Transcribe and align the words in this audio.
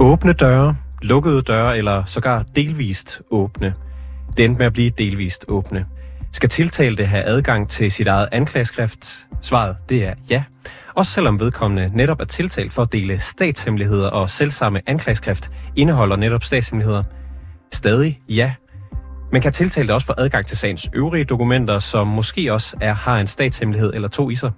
Åbne 0.00 0.32
døre, 0.32 0.76
lukkede 1.02 1.42
døre 1.42 1.78
eller 1.78 2.04
sågar 2.04 2.44
delvist 2.56 3.20
åbne. 3.30 3.74
Det 4.36 4.44
endte 4.44 4.58
med 4.58 4.66
at 4.66 4.72
blive 4.72 4.90
delvist 4.90 5.44
åbne. 5.48 5.86
Skal 6.32 6.48
tiltalte 6.48 7.06
have 7.06 7.24
adgang 7.24 7.68
til 7.68 7.90
sit 7.90 8.06
eget 8.06 8.28
anklageskrift? 8.32 9.26
Svaret, 9.42 9.76
det 9.88 10.04
er 10.04 10.14
ja. 10.30 10.42
Også 10.94 11.12
selvom 11.12 11.40
vedkommende 11.40 11.90
netop 11.94 12.20
er 12.20 12.24
tiltalt 12.24 12.72
for 12.72 12.82
at 12.82 12.92
dele 12.92 13.20
statshemmeligheder 13.20 14.10
og 14.10 14.30
selvsamme 14.30 14.80
anklageskrift 14.86 15.50
indeholder 15.76 16.16
netop 16.16 16.44
statshemmeligheder. 16.44 17.02
Stadig 17.72 18.18
ja. 18.28 18.52
Men 19.32 19.42
kan 19.42 19.52
tiltalte 19.52 19.94
også 19.94 20.06
få 20.06 20.14
adgang 20.18 20.46
til 20.46 20.58
sagens 20.58 20.88
øvrige 20.92 21.24
dokumenter, 21.24 21.78
som 21.78 22.06
måske 22.06 22.52
også 22.52 22.76
er, 22.80 22.92
har 22.92 23.18
en 23.20 23.26
statshemmelighed 23.26 23.92
eller 23.94 24.08
to 24.08 24.30
i 24.30 24.34
sig? 24.34 24.52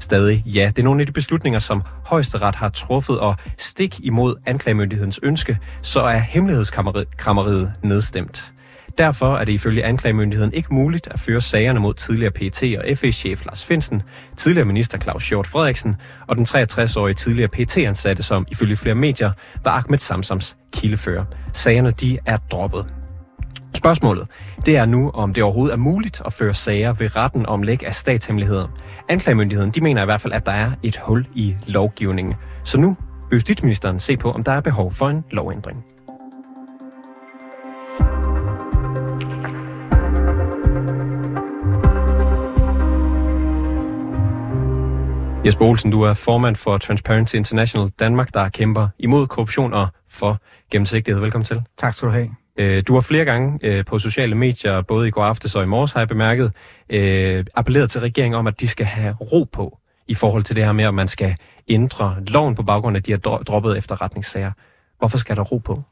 Stadig 0.00 0.42
ja. 0.46 0.66
Det 0.66 0.78
er 0.78 0.82
nogle 0.82 1.00
af 1.00 1.06
de 1.06 1.12
beslutninger, 1.12 1.58
som 1.58 1.82
højesteret 2.06 2.54
har 2.54 2.68
truffet, 2.68 3.18
og 3.20 3.36
stik 3.58 4.00
imod 4.00 4.34
anklagemyndighedens 4.46 5.20
ønske, 5.22 5.58
så 5.82 6.00
er 6.00 6.18
hemmelighedskrammeriet 6.18 7.72
nedstemt. 7.82 8.52
Derfor 8.98 9.36
er 9.36 9.44
det 9.44 9.52
ifølge 9.52 9.84
anklagemyndigheden 9.84 10.52
ikke 10.52 10.74
muligt 10.74 11.08
at 11.10 11.20
føre 11.20 11.40
sagerne 11.40 11.80
mod 11.80 11.94
tidligere 11.94 12.32
PT 12.32 12.62
og 12.62 12.98
FE-chef 12.98 13.44
Lars 13.46 13.64
Finsen, 13.64 14.02
tidligere 14.36 14.66
minister 14.66 14.98
Claus 14.98 15.28
Hjort 15.28 15.46
Frederiksen 15.46 15.96
og 16.26 16.36
den 16.36 16.44
63-årige 16.44 17.14
tidligere 17.14 17.48
PT-ansatte, 17.48 18.22
som 18.22 18.46
ifølge 18.50 18.76
flere 18.76 18.94
medier 18.94 19.32
var 19.64 19.70
Ahmed 19.70 19.98
Samsams 19.98 20.56
kildefører. 20.72 21.24
Sagerne 21.52 21.90
de 21.90 22.18
er 22.26 22.36
droppet. 22.36 22.86
Spørgsmålet 23.74 24.26
det 24.66 24.76
er 24.76 24.86
nu, 24.86 25.10
om 25.10 25.34
det 25.34 25.42
overhovedet 25.42 25.72
er 25.72 25.78
muligt 25.78 26.22
at 26.24 26.32
føre 26.32 26.54
sager 26.54 26.92
ved 26.92 27.16
retten 27.16 27.46
om 27.46 27.62
læg 27.62 27.86
af 27.86 27.94
statshemmeligheder. 27.94 28.68
Anklagemyndigheden 29.08 29.70
de 29.70 29.80
mener 29.80 30.02
i 30.02 30.04
hvert 30.04 30.20
fald, 30.20 30.32
at 30.32 30.46
der 30.46 30.52
er 30.52 30.70
et 30.82 30.96
hul 30.96 31.26
i 31.34 31.56
lovgivningen. 31.66 32.34
Så 32.64 32.78
nu 32.78 32.96
vil 33.30 33.36
justitsministeren 33.36 34.00
se 34.00 34.16
på, 34.16 34.30
om 34.30 34.44
der 34.44 34.52
er 34.52 34.60
behov 34.60 34.92
for 34.92 35.08
en 35.08 35.24
lovændring. 35.30 35.84
Olsen, 45.62 45.90
du 45.90 46.02
er 46.02 46.14
formand 46.14 46.56
for 46.56 46.78
Transparency 46.78 47.34
International 47.34 47.90
Danmark, 47.98 48.34
der 48.34 48.48
kæmper 48.48 48.88
imod 48.98 49.26
korruption 49.26 49.72
og 49.72 49.88
for 50.08 50.38
gennemsigtighed. 50.70 51.20
Velkommen 51.20 51.44
til. 51.44 51.62
Tak 51.78 51.94
skal 51.94 52.08
du 52.08 52.12
have. 52.12 52.30
Øh, 52.56 52.82
du 52.88 52.94
har 52.94 53.00
flere 53.00 53.24
gange 53.24 53.58
øh, 53.62 53.84
på 53.84 53.98
sociale 53.98 54.34
medier, 54.34 54.82
både 54.82 55.08
i 55.08 55.10
går 55.10 55.24
aftes 55.24 55.54
og 55.54 55.62
i 55.62 55.66
morges, 55.66 55.92
har 55.92 56.00
jeg 56.00 56.08
bemærket, 56.08 56.52
øh, 56.90 57.44
appelleret 57.54 57.90
til 57.90 58.00
regeringen 58.00 58.38
om, 58.38 58.46
at 58.46 58.60
de 58.60 58.68
skal 58.68 58.86
have 58.86 59.14
ro 59.14 59.44
på 59.44 59.78
i 60.08 60.14
forhold 60.14 60.42
til 60.42 60.56
det 60.56 60.64
her 60.64 60.72
med, 60.72 60.84
at 60.84 60.94
man 60.94 61.08
skal 61.08 61.36
ændre 61.68 62.16
loven 62.26 62.54
på 62.54 62.62
baggrund 62.62 62.96
af, 62.96 63.02
de 63.02 63.10
har 63.10 63.18
droppet 63.18 63.78
efterretningssager. 63.78 64.52
Hvorfor 64.98 65.18
skal 65.18 65.36
der 65.36 65.42
ro 65.42 65.58
på? 65.58 65.82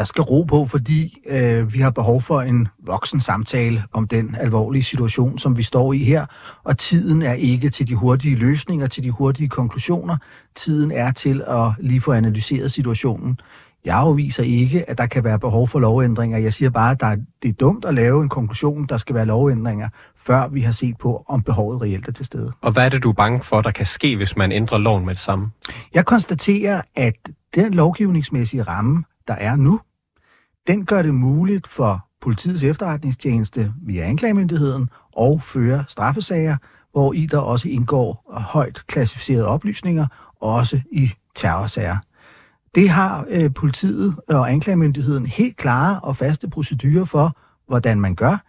Der 0.00 0.04
skal 0.04 0.22
ro 0.22 0.42
på, 0.42 0.66
fordi 0.66 1.18
øh, 1.26 1.74
vi 1.74 1.80
har 1.80 1.90
behov 1.90 2.22
for 2.22 2.40
en 2.40 2.68
voksen 2.86 3.20
samtale 3.20 3.84
om 3.92 4.08
den 4.08 4.36
alvorlige 4.40 4.82
situation, 4.82 5.38
som 5.38 5.56
vi 5.56 5.62
står 5.62 5.92
i 5.92 5.98
her. 5.98 6.26
Og 6.64 6.78
tiden 6.78 7.22
er 7.22 7.32
ikke 7.32 7.70
til 7.70 7.88
de 7.88 7.94
hurtige 7.94 8.36
løsninger, 8.36 8.86
til 8.86 9.04
de 9.04 9.10
hurtige 9.10 9.48
konklusioner. 9.48 10.16
Tiden 10.54 10.90
er 10.90 11.12
til 11.12 11.42
at 11.46 11.72
lige 11.78 12.00
få 12.00 12.12
analyseret 12.12 12.72
situationen. 12.72 13.40
Jeg 13.84 13.96
afviser 13.96 14.42
ikke, 14.42 14.90
at 14.90 14.98
der 14.98 15.06
kan 15.06 15.24
være 15.24 15.38
behov 15.38 15.68
for 15.68 15.78
lovændringer. 15.78 16.38
Jeg 16.38 16.52
siger 16.52 16.70
bare, 16.70 16.90
at 16.90 17.00
der 17.00 17.06
er, 17.06 17.16
det 17.42 17.48
er 17.48 17.52
dumt 17.52 17.84
at 17.84 17.94
lave 17.94 18.22
en 18.22 18.28
konklusion, 18.28 18.86
der 18.86 18.96
skal 18.96 19.14
være 19.14 19.26
lovændringer, 19.26 19.88
før 20.16 20.48
vi 20.48 20.60
har 20.60 20.72
set 20.72 20.98
på, 20.98 21.24
om 21.28 21.42
behovet 21.42 21.82
reelt 21.82 22.08
er 22.08 22.12
til 22.12 22.24
stede. 22.24 22.52
Og 22.60 22.72
hvad 22.72 22.84
er 22.84 22.88
det, 22.88 23.02
du 23.02 23.08
er 23.08 23.14
bange 23.14 23.40
for, 23.44 23.60
der 23.60 23.70
kan 23.70 23.86
ske, 23.86 24.16
hvis 24.16 24.36
man 24.36 24.52
ændrer 24.52 24.78
loven 24.78 25.04
med 25.04 25.14
det 25.14 25.22
samme? 25.22 25.50
Jeg 25.94 26.06
konstaterer, 26.06 26.82
at 26.96 27.14
den 27.54 27.74
lovgivningsmæssige 27.74 28.62
ramme, 28.62 29.04
der 29.28 29.34
er 29.34 29.56
nu, 29.56 29.80
den 30.66 30.84
gør 30.84 31.02
det 31.02 31.14
muligt 31.14 31.66
for 31.66 32.06
politiets 32.20 32.64
efterretningstjeneste 32.64 33.72
via 33.82 34.04
anklagemyndigheden 34.04 34.90
og 35.12 35.42
føre 35.42 35.84
straffesager, 35.88 36.56
hvor 36.92 37.12
i 37.12 37.26
der 37.26 37.38
også 37.38 37.68
indgår 37.68 38.32
højt 38.32 38.86
klassificerede 38.86 39.46
oplysninger, 39.46 40.06
også 40.40 40.80
i 40.92 41.10
terrorsager. 41.34 41.96
Det 42.74 42.90
har 42.90 43.26
øh, 43.28 43.54
politiet 43.54 44.16
og 44.28 44.52
anklagemyndigheden 44.52 45.26
helt 45.26 45.56
klare 45.56 46.00
og 46.00 46.16
faste 46.16 46.48
procedurer 46.48 47.04
for, 47.04 47.36
hvordan 47.66 48.00
man 48.00 48.14
gør. 48.14 48.44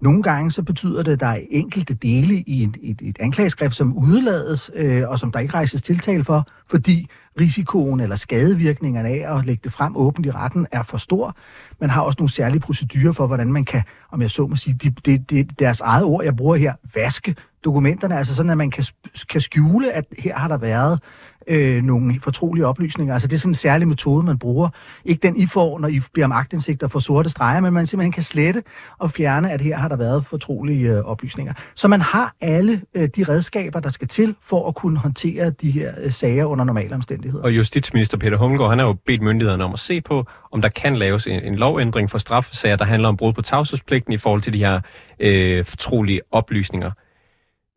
Nogle 0.00 0.22
gange 0.22 0.50
så 0.50 0.62
betyder 0.62 1.02
det, 1.02 1.12
at 1.12 1.20
der 1.20 1.26
er 1.26 1.40
enkelte 1.50 1.94
dele 1.94 2.34
i 2.34 2.62
et, 2.62 2.76
et, 2.82 3.02
et 3.02 3.16
anklageskrift, 3.20 3.74
som 3.74 3.96
udelades, 3.96 4.70
øh, 4.74 5.08
og 5.08 5.18
som 5.18 5.32
der 5.32 5.40
ikke 5.40 5.54
rejses 5.54 5.82
tiltale 5.82 6.24
for, 6.24 6.46
fordi 6.66 7.08
risikoen 7.40 8.00
eller 8.00 8.16
skadevirkningerne 8.16 9.08
af 9.08 9.36
at 9.38 9.46
lægge 9.46 9.60
det 9.64 9.72
frem 9.72 9.96
åbent 9.96 10.26
i 10.26 10.30
retten 10.30 10.66
er 10.72 10.82
for 10.82 10.98
stor. 10.98 11.36
Man 11.80 11.90
har 11.90 12.02
også 12.02 12.16
nogle 12.18 12.30
særlige 12.30 12.60
procedurer 12.60 13.12
for, 13.12 13.26
hvordan 13.26 13.52
man 13.52 13.64
kan, 13.64 13.82
om 14.12 14.22
jeg 14.22 14.30
så 14.30 14.46
må 14.46 14.56
sige, 14.56 14.74
de, 14.74 14.90
de, 14.90 15.18
de, 15.18 15.42
deres 15.42 15.80
eget 15.80 16.04
ord, 16.04 16.24
jeg 16.24 16.36
bruger 16.36 16.56
her, 16.56 16.74
vaske 16.94 17.34
dokumenterne, 17.64 18.18
altså 18.18 18.34
sådan, 18.34 18.50
at 18.50 18.58
man 18.58 18.70
kan, 18.70 18.84
kan 19.28 19.40
skjule, 19.40 19.92
at 19.92 20.04
her 20.18 20.38
har 20.38 20.48
der 20.48 20.56
været 20.56 21.00
øh, 21.46 21.82
nogle 21.82 22.20
fortrolige 22.20 22.66
oplysninger. 22.66 23.14
Altså 23.14 23.28
det 23.28 23.36
er 23.36 23.38
sådan 23.38 23.50
en 23.50 23.54
særlig 23.54 23.88
metode, 23.88 24.26
man 24.26 24.38
bruger. 24.38 24.68
Ikke 25.04 25.26
den, 25.26 25.36
I 25.36 25.46
får, 25.46 25.78
når 25.78 25.88
I 25.88 26.00
bliver 26.12 26.26
om 26.26 26.32
agtindsigt 26.32 26.82
og 26.82 26.90
får 26.90 27.00
sorte 27.00 27.30
streger, 27.30 27.60
men 27.60 27.72
man 27.72 27.86
simpelthen 27.86 28.12
kan 28.12 28.22
slette 28.22 28.62
og 28.98 29.10
fjerne, 29.10 29.50
at 29.50 29.60
her 29.60 29.76
har 29.76 29.88
der 29.88 29.96
været 29.96 30.26
fortrolige 30.26 30.88
øh, 30.90 31.04
oplysninger. 31.04 31.52
Så 31.74 31.88
man 31.88 32.00
har 32.00 32.34
alle 32.40 32.82
øh, 32.94 33.08
de 33.16 33.24
redskaber, 33.24 33.80
der 33.80 33.88
skal 33.90 34.08
til 34.08 34.34
for 34.42 34.68
at 34.68 34.74
kunne 34.74 34.98
håndtere 34.98 35.50
de 35.50 35.70
her 35.70 35.92
øh, 36.02 36.12
sager 36.12 36.44
under 36.44 36.64
normale 36.64 36.94
omstændigheder. 36.94 37.25
Og 37.34 37.56
justitsminister 37.56 38.18
Peter 38.18 38.36
Hummelgaard, 38.36 38.70
han 38.70 38.78
har 38.78 38.86
jo 38.86 38.92
bedt 39.06 39.22
myndighederne 39.22 39.64
om 39.64 39.72
at 39.72 39.78
se 39.78 40.00
på, 40.00 40.26
om 40.52 40.62
der 40.62 40.68
kan 40.68 40.96
laves 40.96 41.26
en, 41.26 41.42
en 41.42 41.56
lovændring 41.56 42.10
for 42.10 42.18
straffesager, 42.18 42.76
der 42.76 42.84
handler 42.84 43.08
om 43.08 43.16
brud 43.16 43.32
på 43.32 43.42
tavshedspligten 43.42 44.12
i 44.12 44.18
forhold 44.18 44.42
til 44.42 44.52
de 44.52 44.58
her 44.58 44.80
øh, 45.18 45.64
fortrolige 45.64 46.20
oplysninger. 46.30 46.90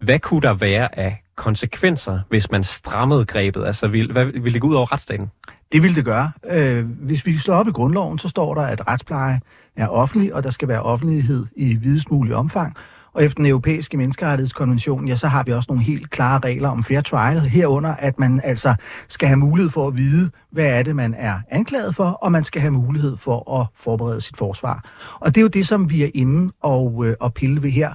Hvad 0.04 0.20
kunne 0.20 0.42
der 0.42 0.54
være 0.54 1.00
af 1.00 1.24
konsekvenser, 1.36 2.20
hvis 2.30 2.52
man 2.52 2.64
strammede 2.64 3.26
grebet? 3.26 3.66
Altså, 3.66 3.88
vil, 3.88 4.12
hvad, 4.12 4.26
vil 4.26 4.54
det 4.54 4.62
gå 4.62 4.68
ud 4.68 4.76
over 4.76 4.92
retsstaten? 4.92 5.32
Det 5.72 5.84
vil 5.84 5.96
det 5.96 6.06
gøre. 6.06 6.32
Øh, 6.52 6.86
hvis 6.86 7.26
vi 7.26 7.38
slår 7.38 7.56
op 7.56 7.68
i 7.68 7.72
grundloven, 7.72 8.20
så 8.20 8.30
står 8.30 8.54
der, 8.54 8.62
at 8.62 8.88
retspleje 8.88 9.40
er 9.76 9.88
offentlig, 9.88 10.34
og 10.34 10.44
der 10.44 10.50
skal 10.50 10.68
være 10.68 10.82
offentlighed 10.82 11.46
i 11.56 11.74
videst 11.76 12.12
mulig 12.12 12.36
omfang. 12.36 12.78
Og 13.14 13.24
efter 13.24 13.36
den 13.36 13.46
europæiske 13.46 13.98
menneskerettighedskonvention, 13.98 15.08
ja, 15.08 15.16
så 15.16 15.28
har 15.28 15.44
vi 15.44 15.52
også 15.52 15.68
nogle 15.70 15.84
helt 15.84 16.10
klare 16.10 16.40
regler 16.40 16.70
om 16.70 16.84
fair 16.84 17.02
trial, 17.02 17.40
herunder 17.40 17.96
at 17.96 18.20
man 18.20 18.42
altså 18.44 18.76
skal 19.08 19.28
have 19.28 19.38
mulighed 19.38 19.70
for 19.70 19.88
at 19.88 19.98
vide, 19.98 20.32
hvad 20.52 20.66
er 20.66 20.84
det, 20.84 20.96
man 20.96 21.14
er 21.14 21.40
anklaget 21.52 21.96
for, 21.96 22.06
og 22.06 22.32
man 22.32 22.44
skal 22.44 22.62
have 22.62 22.72
mulighed 22.72 23.18
for 23.18 23.62
at 23.62 23.68
forberede 23.76 24.22
sit 24.22 24.38
forsvar. 24.38 24.84
Og 25.20 25.36
det 25.36 25.42
er 25.42 25.44
jo 25.44 25.48
det, 25.48 25.68
som 25.68 25.90
vi 25.90 26.04
er 26.04 26.10
inde 26.14 26.54
og, 26.62 27.06
øh, 27.06 27.16
og 27.20 27.34
pille 27.34 27.64
ved 27.64 27.72
her. 27.72 27.94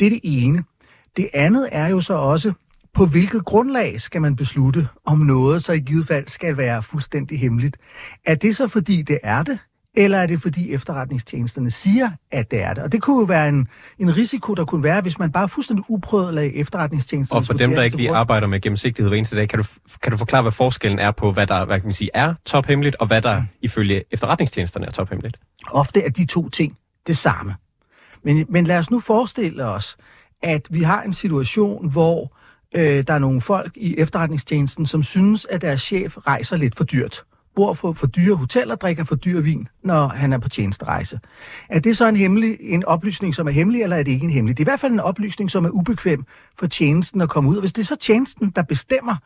Det 0.00 0.06
er 0.06 0.10
det 0.10 0.20
ene. 0.22 0.64
Det 1.16 1.28
andet 1.34 1.68
er 1.72 1.88
jo 1.88 2.00
så 2.00 2.14
også, 2.14 2.52
på 2.94 3.06
hvilket 3.06 3.44
grundlag 3.44 4.00
skal 4.00 4.20
man 4.20 4.36
beslutte, 4.36 4.88
om 5.06 5.18
noget 5.18 5.62
så 5.62 5.72
i 5.72 5.78
givet 5.78 6.06
fald 6.06 6.28
skal 6.28 6.56
være 6.56 6.82
fuldstændig 6.82 7.40
hemmeligt? 7.40 7.76
Er 8.26 8.34
det 8.34 8.56
så 8.56 8.68
fordi 8.68 9.02
det 9.02 9.18
er 9.22 9.42
det, 9.42 9.58
eller 9.96 10.18
er 10.18 10.26
det 10.26 10.42
fordi 10.42 10.72
efterretningstjenesterne 10.72 11.70
siger, 11.70 12.10
at 12.30 12.50
det 12.50 12.62
er 12.62 12.74
det? 12.74 12.82
Og 12.82 12.92
det 12.92 13.02
kunne 13.02 13.18
jo 13.20 13.24
være 13.24 13.48
en, 13.48 13.68
en 13.98 14.16
risiko, 14.16 14.54
der 14.54 14.64
kunne 14.64 14.82
være, 14.82 15.00
hvis 15.00 15.18
man 15.18 15.32
bare 15.32 15.48
fuldstændig 15.48 15.84
uprøvet 15.88 16.34
lagde 16.34 16.54
efterretningstjenesterne... 16.54 17.38
Og 17.38 17.44
for 17.44 17.52
dem, 17.52 17.70
der 17.70 17.82
ikke 17.82 17.96
lige 17.96 18.10
arbejder 18.10 18.46
med 18.46 18.60
gennemsigtighed 18.60 19.10
hver 19.10 19.16
eneste 19.16 19.36
dag, 19.36 19.48
kan 19.48 19.58
du, 19.58 19.64
kan 20.02 20.12
du 20.12 20.18
forklare, 20.18 20.42
hvad 20.42 20.52
forskellen 20.52 20.98
er 20.98 21.10
på, 21.10 21.32
hvad 21.32 21.46
der 21.46 21.64
hvad 21.64 21.80
kan 21.80 21.86
man 21.86 21.94
sige, 21.94 22.10
er 22.14 22.34
tophemmeligt, 22.44 22.96
og 22.96 23.06
hvad 23.06 23.22
der 23.22 23.40
mm. 23.40 23.46
ifølge 23.62 24.04
efterretningstjenesterne 24.10 24.86
er 24.86 24.90
tophemmeligt? 24.90 25.36
Ofte 25.70 26.02
er 26.02 26.10
de 26.10 26.26
to 26.26 26.48
ting 26.48 26.78
det 27.06 27.16
samme. 27.16 27.54
Men, 28.22 28.46
men 28.48 28.66
lad 28.66 28.78
os 28.78 28.90
nu 28.90 29.00
forestille 29.00 29.64
os, 29.64 29.96
at 30.42 30.68
vi 30.70 30.82
har 30.82 31.02
en 31.02 31.12
situation, 31.12 31.90
hvor 31.90 32.36
øh, 32.74 33.04
der 33.06 33.14
er 33.14 33.18
nogle 33.18 33.40
folk 33.40 33.72
i 33.76 33.98
efterretningstjenesten, 33.98 34.86
som 34.86 35.02
synes, 35.02 35.46
at 35.50 35.62
deres 35.62 35.82
chef 35.82 36.16
rejser 36.16 36.56
lidt 36.56 36.76
for 36.76 36.84
dyrt. 36.84 37.24
Bor 37.56 37.74
for, 37.74 37.92
for 37.92 38.06
dyre 38.06 38.36
hoteller, 38.36 38.74
drikker 38.74 39.04
for 39.04 39.14
dyr 39.14 39.40
vin, 39.40 39.68
når 39.82 40.08
han 40.08 40.32
er 40.32 40.38
på 40.38 40.48
tjenesterejse. 40.48 41.20
Er 41.68 41.78
det 41.78 41.96
så 41.96 42.08
en, 42.08 42.16
hemmelig, 42.16 42.56
en 42.60 42.84
oplysning, 42.84 43.34
som 43.34 43.48
er 43.48 43.52
hemmelig, 43.52 43.82
eller 43.82 43.96
er 43.96 44.02
det 44.02 44.12
ikke 44.12 44.24
en 44.24 44.30
hemmelig? 44.30 44.56
Det 44.58 44.62
er 44.62 44.66
i 44.66 44.70
hvert 44.70 44.80
fald 44.80 44.92
en 44.92 45.00
oplysning, 45.00 45.50
som 45.50 45.64
er 45.64 45.70
ubekvem 45.70 46.24
for 46.58 46.66
tjenesten 46.66 47.20
at 47.20 47.28
komme 47.28 47.50
ud. 47.50 47.56
Og 47.56 47.60
hvis 47.60 47.72
det 47.72 47.82
er 47.82 47.86
så 47.86 47.96
tjenesten, 47.96 48.50
der 48.56 48.62
bestemmer, 48.62 49.16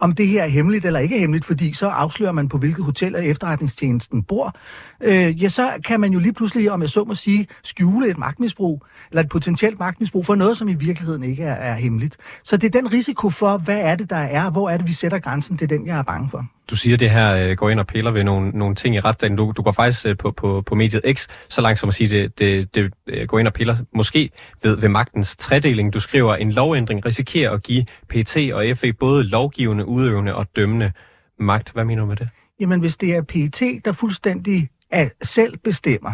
om 0.00 0.12
det 0.12 0.26
her 0.26 0.42
er 0.42 0.48
hemmeligt 0.48 0.84
eller 0.84 1.00
ikke 1.00 1.16
er 1.16 1.20
hemmeligt, 1.20 1.44
fordi 1.44 1.72
så 1.72 1.88
afslører 1.88 2.32
man 2.32 2.48
på 2.48 2.58
hvilket 2.58 2.84
hotel 2.84 3.14
efterretningstjenesten 3.14 4.22
bor, 4.22 4.56
øh, 5.00 5.42
ja, 5.42 5.48
så 5.48 5.72
kan 5.84 6.00
man 6.00 6.12
jo 6.12 6.18
lige 6.18 6.32
pludselig, 6.32 6.70
om 6.70 6.82
jeg 6.82 6.90
så 6.90 7.04
må 7.04 7.14
sige, 7.14 7.46
skjule 7.64 8.08
et 8.08 8.18
magtmisbrug, 8.18 8.86
eller 9.10 9.22
et 9.22 9.28
potentielt 9.28 9.78
magtmisbrug 9.78 10.26
for 10.26 10.34
noget, 10.34 10.56
som 10.56 10.68
i 10.68 10.74
virkeligheden 10.74 11.22
ikke 11.22 11.42
er, 11.42 11.54
er 11.54 11.74
hemmeligt. 11.74 12.16
Så 12.44 12.56
det 12.56 12.74
er 12.74 12.80
den 12.80 12.92
risiko 12.92 13.30
for, 13.30 13.56
hvad 13.56 13.78
er 13.78 13.94
det, 13.94 14.10
der 14.10 14.16
er, 14.16 14.50
hvor 14.50 14.70
er 14.70 14.76
det, 14.76 14.86
vi 14.86 14.92
sætter 14.92 15.18
grænsen, 15.18 15.56
det 15.56 15.62
er 15.62 15.76
den, 15.76 15.86
jeg 15.86 15.98
er 15.98 16.02
bange 16.02 16.30
for. 16.30 16.46
Du 16.70 16.76
siger, 16.76 16.96
at 16.96 17.00
det 17.00 17.10
her 17.10 17.34
øh, 17.34 17.56
går 17.56 17.70
ind 17.70 17.80
og 17.80 17.86
piller 17.86 18.10
ved 18.10 18.24
nogle, 18.24 18.50
nogle 18.50 18.74
ting 18.74 18.94
i 18.94 19.00
retsstaten. 19.00 19.36
Du, 19.36 19.52
du 19.56 19.62
går 19.62 19.72
faktisk 19.72 20.06
øh, 20.06 20.16
på, 20.16 20.30
på, 20.30 20.62
på 20.66 20.74
mediet 20.74 21.02
X 21.12 21.26
så 21.48 21.60
langt 21.60 21.78
som 21.78 21.88
at 21.88 21.94
sige, 21.94 22.22
at 22.22 22.38
det, 22.38 22.74
det, 22.74 22.74
det 22.74 22.92
øh, 23.06 23.26
går 23.26 23.38
ind 23.38 23.46
og 23.46 23.52
piller 23.52 23.76
måske 23.94 24.30
ved, 24.62 24.76
ved 24.76 24.88
magtens 24.88 25.36
tredeling. 25.36 25.94
Du 25.94 26.00
skriver, 26.00 26.32
at 26.32 26.40
en 26.40 26.52
lovændring 26.52 27.06
risikerer 27.06 27.50
at 27.50 27.62
give 27.62 27.84
PT 28.08 28.36
og 28.52 28.64
FE 28.76 28.92
både 28.92 29.24
lovgivende, 29.24 29.83
udøvende 29.86 30.34
og 30.34 30.56
dømmende 30.56 30.92
magt. 31.38 31.72
Hvad 31.72 31.84
mener 31.84 32.02
du 32.02 32.06
med 32.06 32.16
det? 32.16 32.28
Jamen, 32.60 32.80
hvis 32.80 32.96
det 32.96 33.14
er 33.14 33.22
PET, 33.22 33.84
der 33.84 33.92
fuldstændig 33.92 34.68
er 34.90 35.08
selv 35.22 35.58
bestemmer, 35.58 36.12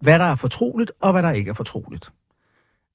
hvad 0.00 0.18
der 0.18 0.24
er 0.24 0.34
fortroligt 0.34 0.92
og 1.00 1.12
hvad 1.12 1.22
der 1.22 1.30
ikke 1.30 1.48
er 1.48 1.54
fortroligt, 1.54 2.12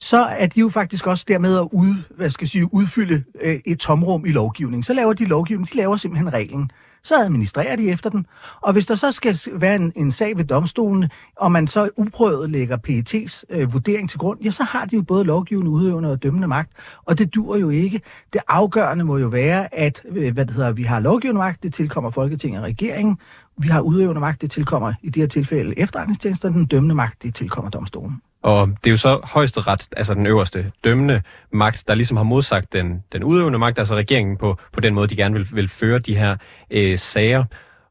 så 0.01 0.17
er 0.17 0.47
de 0.47 0.59
jo 0.59 0.69
faktisk 0.69 1.07
også 1.07 1.25
dermed 1.27 1.57
at 1.57 1.67
ud, 1.71 2.15
hvad 2.15 2.29
skal 2.29 2.45
jeg 2.45 2.49
sige, 2.49 2.73
udfylde 2.73 3.23
øh, 3.41 3.59
et 3.65 3.79
tomrum 3.79 4.25
i 4.25 4.31
lovgivningen. 4.31 4.83
Så 4.83 4.93
laver 4.93 5.13
de 5.13 5.25
lovgivning, 5.25 5.71
de 5.71 5.77
laver 5.77 5.97
simpelthen 5.97 6.33
reglen 6.33 6.71
så 7.05 7.15
administrerer 7.23 7.75
de 7.75 7.89
efter 7.89 8.09
den. 8.09 8.25
Og 8.61 8.73
hvis 8.73 8.85
der 8.85 8.95
så 8.95 9.11
skal 9.11 9.35
være 9.53 9.75
en, 9.75 9.93
en 9.95 10.11
sag 10.11 10.37
ved 10.37 10.45
domstolen, 10.45 11.09
og 11.35 11.51
man 11.51 11.67
så 11.67 11.89
uprøvet 11.97 12.49
lægger 12.49 12.77
PET's 12.87 13.43
øh, 13.49 13.73
vurdering 13.73 14.09
til 14.09 14.19
grund, 14.19 14.39
ja, 14.43 14.49
så 14.49 14.63
har 14.63 14.85
de 14.85 14.95
jo 14.95 15.01
både 15.01 15.23
lovgivende, 15.23 15.71
udøvende 15.71 16.11
og 16.11 16.23
dømmende 16.23 16.47
magt, 16.47 16.71
og 17.05 17.17
det 17.17 17.35
dur 17.35 17.57
jo 17.57 17.69
ikke. 17.69 18.01
Det 18.33 18.41
afgørende 18.47 19.05
må 19.05 19.17
jo 19.17 19.27
være, 19.27 19.75
at 19.75 20.03
øh, 20.09 20.33
hvad 20.33 20.45
det 20.45 20.55
hedder, 20.55 20.71
vi 20.71 20.83
har 20.83 20.99
lovgivende 20.99 21.39
magt, 21.39 21.63
det 21.63 21.73
tilkommer 21.73 22.09
Folketinget 22.09 22.59
og 22.59 22.65
regeringen, 22.65 23.17
vi 23.57 23.67
har 23.67 23.81
udøvende 23.81 24.21
magt, 24.21 24.41
det 24.41 24.51
tilkommer 24.51 24.93
i 25.01 25.09
det 25.09 25.21
her 25.21 25.27
tilfælde 25.27 25.79
efterretningstjenester, 25.79 26.49
den 26.49 26.65
dømmende 26.65 26.95
magt, 26.95 27.23
det 27.23 27.35
tilkommer 27.35 27.71
domstolen. 27.71 28.21
Og 28.45 28.67
det 28.67 28.89
er 28.89 28.91
jo 28.91 28.97
så 28.97 29.19
højesteret, 29.23 29.87
altså 29.97 30.13
den 30.13 30.25
øverste 30.25 30.71
dømmende 30.83 31.21
magt, 31.51 31.87
der 31.87 31.95
ligesom 31.95 32.17
har 32.17 32.23
modsagt 32.23 32.73
den, 32.73 33.03
den 33.13 33.23
udøvende 33.23 33.59
magt, 33.59 33.79
altså 33.79 33.95
regeringen 33.95 34.37
på, 34.37 34.57
på 34.73 34.79
den 34.79 34.93
måde, 34.93 35.07
de 35.07 35.15
gerne 35.15 35.35
vil, 35.35 35.47
vil 35.51 35.67
føre 35.67 35.99
de 35.99 36.17
her 36.17 36.35
øh, 36.71 36.99
sager. 36.99 37.43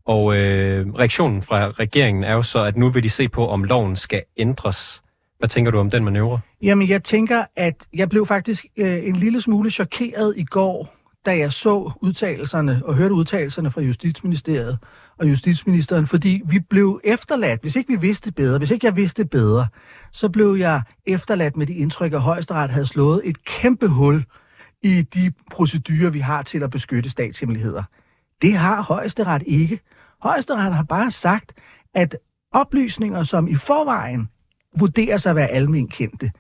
Og 0.07 0.37
øh, 0.37 0.87
reaktionen 0.87 1.43
fra 1.43 1.71
regeringen 1.71 2.25
er 2.25 2.33
jo 2.33 2.43
så, 2.43 2.65
at 2.65 2.77
nu 2.77 2.91
vil 2.91 3.03
de 3.03 3.11
se 3.11 3.29
på, 3.29 3.49
om 3.49 3.65
loven 3.65 3.97
skal 3.97 4.23
ændres. 4.37 5.03
Hvad 5.39 5.49
tænker 5.49 5.71
du 5.71 5.79
om 5.79 5.91
den 5.91 6.05
manøvre? 6.05 6.41
Jamen, 6.63 6.89
jeg 6.89 7.05
tænker, 7.05 7.45
at 7.57 7.75
jeg 7.95 8.09
blev 8.09 8.27
faktisk 8.27 8.67
øh, 8.77 9.09
en 9.09 9.17
lille 9.17 9.41
smule 9.41 9.71
chokeret 9.71 10.35
i 10.37 10.45
går, 10.45 10.95
da 11.27 11.39
jeg 11.39 11.53
så 11.53 11.91
udtalelserne 12.03 12.83
og 12.85 12.95
hørte 12.95 13.15
udtalelserne 13.15 13.71
fra 13.71 13.81
Justitsministeriet 13.81 14.79
og 15.19 15.29
Justitsministeren, 15.31 16.07
fordi 16.07 16.43
vi 16.45 16.59
blev 16.59 17.01
efterladt, 17.05 17.61
hvis 17.61 17.77
ikke 17.77 17.89
vi 17.89 18.01
vidste 18.01 18.33
bedre, 18.33 18.59
hvis 18.59 18.71
ikke 18.71 18.87
jeg 18.87 18.97
vidste 18.97 19.25
bedre, 19.25 19.67
så 20.13 20.29
blev 20.29 20.57
jeg 20.59 20.83
efterladt 21.07 21.57
med 21.57 21.67
det 21.67 21.75
indtryk, 21.75 22.13
at 22.13 22.21
højesteret 22.21 22.71
havde 22.71 22.87
slået 22.87 23.21
et 23.25 23.45
kæmpe 23.45 23.89
hul 23.89 24.25
i 24.83 25.03
de 25.03 25.33
procedurer, 25.51 26.11
vi 26.11 26.21
har 26.21 26.43
til 26.43 26.63
at 26.63 26.71
beskytte 26.71 27.11
statshemmeligheder. 27.11 27.83
Det 28.43 28.57
har 28.57 28.83
højesteret 28.83 29.43
ikke. 29.47 29.81
Højesteret 30.23 30.75
har 30.75 30.83
bare 30.83 31.11
sagt, 31.11 31.53
at 31.95 32.17
oplysninger, 32.53 33.23
som 33.23 33.49
i 33.49 33.55
forvejen 33.55 34.29
vurderer 34.79 35.17
sig 35.17 35.31
at 35.31 35.37
være 35.37 35.49
almen 35.49 35.89
kendte, 35.89 36.31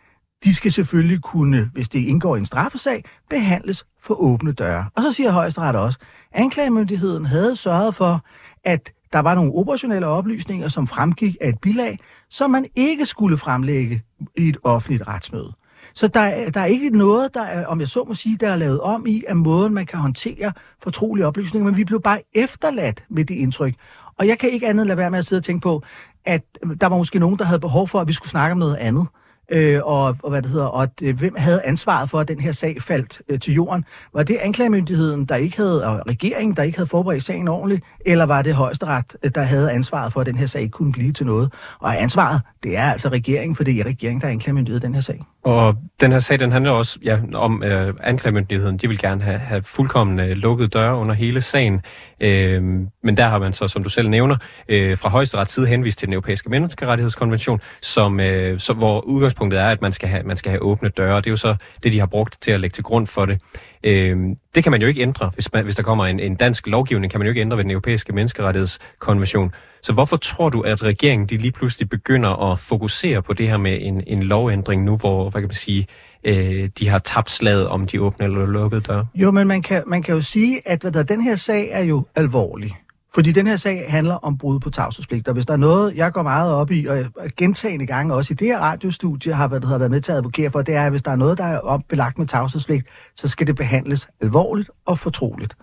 de 0.45 0.55
skal 0.55 0.73
selvfølgelig 0.73 1.23
kunne, 1.23 1.71
hvis 1.73 1.89
det 1.89 1.99
indgår 1.99 2.37
i 2.37 2.39
en 2.39 2.47
straffesag, 2.47 3.05
behandles 3.31 3.87
for 4.01 4.15
åbne 4.15 4.53
døre. 4.53 4.91
Og 4.97 5.03
så 5.03 5.13
siger 5.13 5.31
højesteret 5.31 5.77
også, 5.77 5.99
at 6.33 6.41
anklagemyndigheden 6.41 7.27
havde 7.27 7.57
sørget 7.57 7.95
for, 7.95 8.25
at 8.65 8.93
der 9.13 9.19
var 9.19 9.35
nogle 9.35 9.55
operationelle 9.55 10.07
oplysninger, 10.07 10.69
som 10.69 10.87
fremgik 10.87 11.37
af 11.41 11.49
et 11.49 11.59
bilag, 11.59 11.99
som 12.31 12.51
man 12.51 12.67
ikke 12.77 13.07
skulle 13.07 13.39
fremlægge 13.39 14.03
i 14.37 14.49
et 14.49 14.57
offentligt 14.65 15.09
retsmøde. 15.09 15.53
Så 15.95 16.09
der, 16.09 16.51
der 16.51 16.61
er 16.61 16.65
ikke 16.65 16.91
noget, 16.91 17.35
der 17.35 17.43
er, 17.43 17.67
om 17.67 17.81
jeg 17.81 17.89
så 17.89 18.05
må 18.09 18.15
sige, 18.15 18.37
der 18.37 18.49
er 18.49 18.57
lavet 18.57 18.81
om 18.81 19.07
i, 19.07 19.25
af 19.29 19.37
måden, 19.37 19.75
man 19.75 19.87
kan 19.87 19.99
håndtere 19.99 20.53
fortrolige 20.83 21.27
oplysninger, 21.27 21.71
men 21.71 21.77
vi 21.77 21.85
blev 21.85 22.03
bare 22.03 22.21
efterladt 22.35 23.05
med 23.09 23.25
det 23.25 23.35
indtryk. 23.35 23.75
Og 24.19 24.27
jeg 24.27 24.39
kan 24.39 24.51
ikke 24.51 24.69
andet 24.69 24.87
lade 24.87 24.99
være 24.99 25.11
med 25.11 25.19
at 25.19 25.27
sidde 25.27 25.41
og 25.41 25.45
tænke 25.45 25.63
på, 25.63 25.83
at 26.25 26.43
der 26.81 26.87
var 26.87 26.97
måske 26.97 27.19
nogen, 27.19 27.39
der 27.39 27.45
havde 27.45 27.61
behov 27.61 27.89
for, 27.89 28.01
at 28.01 28.09
vi 28.09 28.13
skulle 28.13 28.31
snakke 28.31 28.53
om 28.53 28.59
noget 28.59 28.77
andet 28.77 29.07
øh, 29.07 29.24
Øh, 29.49 29.81
og, 29.85 30.17
og 30.23 30.31
hvad 30.31 30.43
det 30.43 30.51
hedder, 30.51 30.67
og 30.67 30.83
at, 30.83 30.91
øh, 31.03 31.19
hvem 31.19 31.35
havde 31.37 31.63
ansvaret 31.65 32.11
for, 32.11 32.21
at 32.21 32.29
den 32.29 32.41
her 32.41 32.53
sag 32.53 32.83
faldt 32.83 33.23
øh, 33.29 33.41
til 33.41 33.55
jorden? 33.55 33.85
Var 34.15 34.23
det 34.23 34.37
anklagemyndigheden, 34.37 35.25
der 35.25 35.37
ikke 35.37 35.57
havde, 35.57 35.87
og 35.87 36.07
regeringen, 36.07 36.57
der 36.57 36.63
ikke 36.63 36.79
havde 36.79 36.89
forberedt 36.89 37.25
sagen 37.25 37.49
ordentligt, 37.49 37.85
eller 38.07 38.27
var 38.27 38.43
det 38.43 38.55
højesteret, 38.55 39.17
øh, 39.23 39.31
der 39.35 39.43
havde 39.43 39.73
ansvaret 39.73 40.13
for, 40.13 40.21
at 40.21 40.27
den 40.27 40.37
her 40.37 40.47
sag 40.47 40.71
kunne 40.71 40.93
blive 40.93 41.13
til 41.13 41.27
noget? 41.27 41.53
Og 41.81 42.03
ansvaret, 42.03 42.41
det 42.65 42.77
er 42.77 42.93
altså 42.93 43.09
regeringen, 43.09 43.57
for 43.57 43.65
det 43.65 43.81
er 43.81 43.87
regeringen, 43.87 44.21
der 44.21 44.27
er 44.27 44.31
anklagemyndighed 44.31 44.83
i 44.83 44.87
den 44.87 44.95
her 44.95 45.01
sag. 45.01 45.21
Og 45.43 45.77
den 46.01 46.13
her 46.13 46.19
sag, 46.19 46.41
den 46.41 46.53
handler 46.53 46.71
også 46.71 46.99
ja, 47.05 47.19
om 47.35 47.63
øh, 47.63 47.95
anklagemyndigheden. 48.03 48.77
De 48.77 48.89
vil 48.89 48.99
gerne 48.99 49.23
have, 49.23 49.39
have 49.39 49.63
fuldkommen 49.63 50.21
øh, 50.21 50.31
lukket 50.31 50.75
døre 50.75 50.97
under 50.97 51.15
hele 51.15 51.41
sagen. 51.41 51.81
Øh, 52.21 52.63
men 53.03 53.17
der 53.17 53.25
har 53.25 53.39
man 53.39 53.53
så, 53.53 53.69
som 53.69 53.83
du 53.83 53.89
selv 53.89 54.09
nævner, 54.09 54.37
øh, 54.69 54.99
fra 54.99 55.09
højesteret 55.09 55.51
side 55.51 55.67
henvist 55.67 55.99
til 55.99 56.07
den 56.07 56.13
europæiske 56.13 56.51
menneskerettighedskonvention, 56.51 57.61
som, 57.83 58.21
øh, 58.21 58.61
så, 58.61 58.73
hvor 58.73 59.01
udgangspunktet 59.01 59.61
er, 59.61 59.69
at 59.69 59.83
man 59.83 59.93
skal, 59.93 60.09
have, 60.09 60.23
man 60.23 60.37
skal 60.37 60.51
have 60.51 60.63
åbne 60.63 60.89
døre. 60.89 61.17
Det 61.17 61.27
er 61.27 61.31
jo 61.31 61.37
så 61.37 61.57
det, 61.83 61.93
de 61.93 61.99
har 61.99 62.07
brugt 62.07 62.37
til 62.41 62.51
at 62.51 62.61
lægge 62.61 62.75
til 62.75 62.85
grund 62.85 63.07
for 63.07 63.27
det. 63.27 63.41
Øh, 63.85 64.17
det 64.55 64.63
kan 64.63 64.73
man 64.73 64.81
jo 64.81 64.89
ikke 64.89 65.03
ændre. 65.03 65.31
Hvis, 65.35 65.53
man, 65.53 65.65
hvis 65.65 65.77
der 65.77 65.83
kommer 65.83 66.07
en, 66.07 66.21
en 66.21 66.35
dansk 66.35 66.67
lovgivning, 66.67 67.11
kan 67.11 67.21
man 67.21 67.27
jo 67.27 67.31
ikke 67.31 67.41
ændre 67.41 67.57
ved 67.57 67.65
den 67.65 67.71
europæiske 67.71 68.13
menneskerettighedskonvention. 68.13 69.53
Så 69.85 69.93
hvorfor 69.93 70.17
tror 70.17 70.49
du, 70.49 70.61
at 70.61 70.83
regeringen 70.83 71.27
de 71.29 71.37
lige 71.37 71.53
pludselig 71.53 71.89
begynder 71.89 72.53
at 72.53 72.59
fokusere 72.59 73.23
på 73.23 73.33
det 73.33 73.49
her 73.49 73.57
med 73.57 73.79
en, 73.81 74.03
en 74.07 74.23
lovændring 74.23 74.85
nu, 74.85 74.97
hvor 74.97 75.31
hvad 75.31 75.43
kan 75.43 75.49
man 75.49 75.55
sige, 75.55 75.87
øh, 76.25 76.69
de 76.79 76.89
har 76.89 76.99
tabt 76.99 77.31
slaget 77.31 77.69
om 77.69 77.87
de 77.87 78.01
åbne 78.01 78.25
eller 78.25 78.47
lukkede 78.47 78.81
døre? 78.81 79.07
Jo, 79.15 79.31
men 79.31 79.49
man 79.49 79.63
kan, 79.63 79.83
man 79.87 80.03
kan 80.03 80.15
jo 80.15 80.21
sige, 80.21 80.69
at 80.69 80.81
hvad 80.81 80.93
der, 80.93 81.03
den 81.03 81.21
her 81.21 81.37
sag 81.37 81.69
er 81.73 81.83
jo 81.83 82.07
alvorlig. 82.15 82.77
Fordi 83.15 83.33
den 83.33 83.47
her 83.47 83.57
sag 83.57 83.87
handler 83.89 84.15
om 84.15 84.39
brud 84.39 84.61
på 84.61 84.71
tavshedspligt, 84.71 85.29
og 85.29 85.35
hvis 85.35 85.47
der 85.47 85.53
er 85.53 85.57
noget, 85.57 85.97
jeg 85.97 86.13
går 86.13 86.23
meget 86.23 86.53
op 86.53 86.71
i, 86.71 86.87
og 86.87 87.05
gentagende 87.37 87.87
gange 87.87 88.15
også 88.15 88.35
i 88.35 88.37
det 88.37 88.47
her 88.47 88.59
radiostudie 88.59 89.33
har 89.33 89.49
været, 89.49 89.65
har 89.65 89.79
været 89.79 89.91
med 89.91 90.01
til 90.01 90.13
at 90.13 90.19
advokere 90.19 90.51
for, 90.51 90.63
det 90.63 90.75
er, 90.75 90.85
at 90.85 90.91
hvis 90.91 91.03
der 91.03 91.11
er 91.11 91.17
noget, 91.17 91.39
der 91.39 91.45
er 91.45 91.79
belagt 91.89 92.19
med 92.19 92.27
tavshedspligt, 92.27 92.87
så 93.15 93.29
skal 93.29 93.47
det 93.47 93.57
behandles 93.57 94.09
alvorligt 94.21 94.71
og 94.87 94.99
fortroligt. 94.99 95.57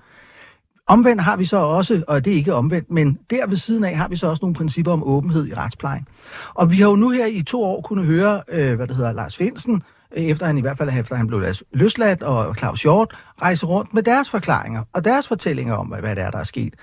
Omvendt 0.92 1.22
har 1.22 1.36
vi 1.36 1.46
så 1.46 1.58
også, 1.58 2.04
og 2.08 2.26
det 2.26 2.34
er 2.34 2.38
ikke 2.38 2.54
omvendt, 2.54 2.92
men 2.92 3.18
der 3.30 3.48
ved 3.48 3.58
siden 3.58 3.84
af 3.84 3.98
har 3.98 4.08
vi 4.08 4.16
så 4.16 4.28
også 4.28 4.40
nogle 4.42 4.56
principper 4.56 4.92
om 4.92 5.04
åbenhed 5.04 5.48
i 5.48 5.54
retsplejen. 5.54 6.08
Og 6.54 6.72
vi 6.72 6.76
har 6.76 6.90
jo 6.90 6.96
nu 6.96 7.10
her 7.10 7.26
i 7.26 7.44
to 7.44 7.64
år 7.64 7.82
kunne 7.82 8.04
høre, 8.04 8.42
øh, 8.48 8.76
hvad 8.76 8.88
det 8.88 8.96
hedder, 8.96 9.12
Lars 9.12 9.38
Finsen, 9.38 9.84
øh, 10.18 10.24
efter 10.24 10.46
han 10.46 10.58
i 10.58 10.62
hvert 10.62 10.78
fald 10.78 10.90
efter 10.90 11.16
han 11.16 11.28
blev 11.28 11.44
løsladt, 11.74 12.24
og 12.24 12.56
Claus 12.56 12.82
Hjort 12.82 13.16
rejse 13.42 13.66
rundt 13.66 13.94
med 13.94 14.04
deres 14.04 14.30
forklaringer 14.30 14.84
og 14.94 15.06
deres 15.06 15.28
fortællinger 15.28 15.74
om, 15.74 15.88
hvad 15.88 16.16
det 16.16 16.24
er, 16.24 16.32
der 16.32 16.40
er 16.40 16.44
sket. 16.44 16.74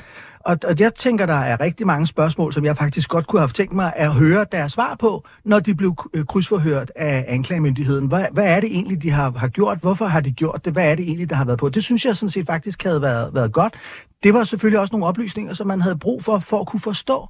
Og, 0.40 0.58
og 0.64 0.80
jeg 0.80 0.94
tænker, 0.94 1.26
der 1.26 1.34
er 1.34 1.60
rigtig 1.60 1.86
mange 1.86 2.06
spørgsmål, 2.06 2.52
som 2.52 2.64
jeg 2.64 2.76
faktisk 2.76 3.08
godt 3.08 3.26
kunne 3.26 3.40
have 3.40 3.48
tænkt 3.48 3.72
mig 3.72 3.92
at 3.96 4.12
høre 4.12 4.46
deres 4.52 4.72
svar 4.72 4.94
på, 4.94 5.24
når 5.44 5.58
de 5.58 5.74
blev 5.74 5.96
øh, 6.14 6.24
krydsforhørt 6.24 6.92
af 6.96 7.24
anklagemyndigheden. 7.28 8.06
Hvad, 8.06 8.26
hvad 8.32 8.44
er 8.44 8.60
det 8.60 8.70
egentlig, 8.70 9.02
de 9.02 9.10
har, 9.10 9.30
har 9.30 9.48
gjort? 9.48 9.78
Hvorfor 9.78 10.06
har 10.06 10.20
de 10.20 10.32
gjort 10.32 10.64
det? 10.64 10.72
Hvad 10.72 10.90
er 10.90 10.94
det 10.94 11.02
egentlig, 11.02 11.30
der 11.30 11.36
har 11.36 11.44
været 11.44 11.58
på? 11.58 11.68
Det 11.68 11.84
synes 11.84 12.04
jeg 12.04 12.16
sådan 12.16 12.30
set 12.30 12.46
faktisk 12.46 12.82
havde 12.82 13.02
været, 13.02 13.34
været 13.34 13.52
godt. 13.52 13.74
Det 14.22 14.34
var 14.34 14.44
selvfølgelig 14.44 14.80
også 14.80 14.92
nogle 14.92 15.06
oplysninger, 15.06 15.52
som 15.52 15.66
man 15.66 15.80
havde 15.80 15.98
brug 15.98 16.24
for, 16.24 16.38
for 16.38 16.60
at 16.60 16.66
kunne 16.66 16.80
forstå. 16.80 17.28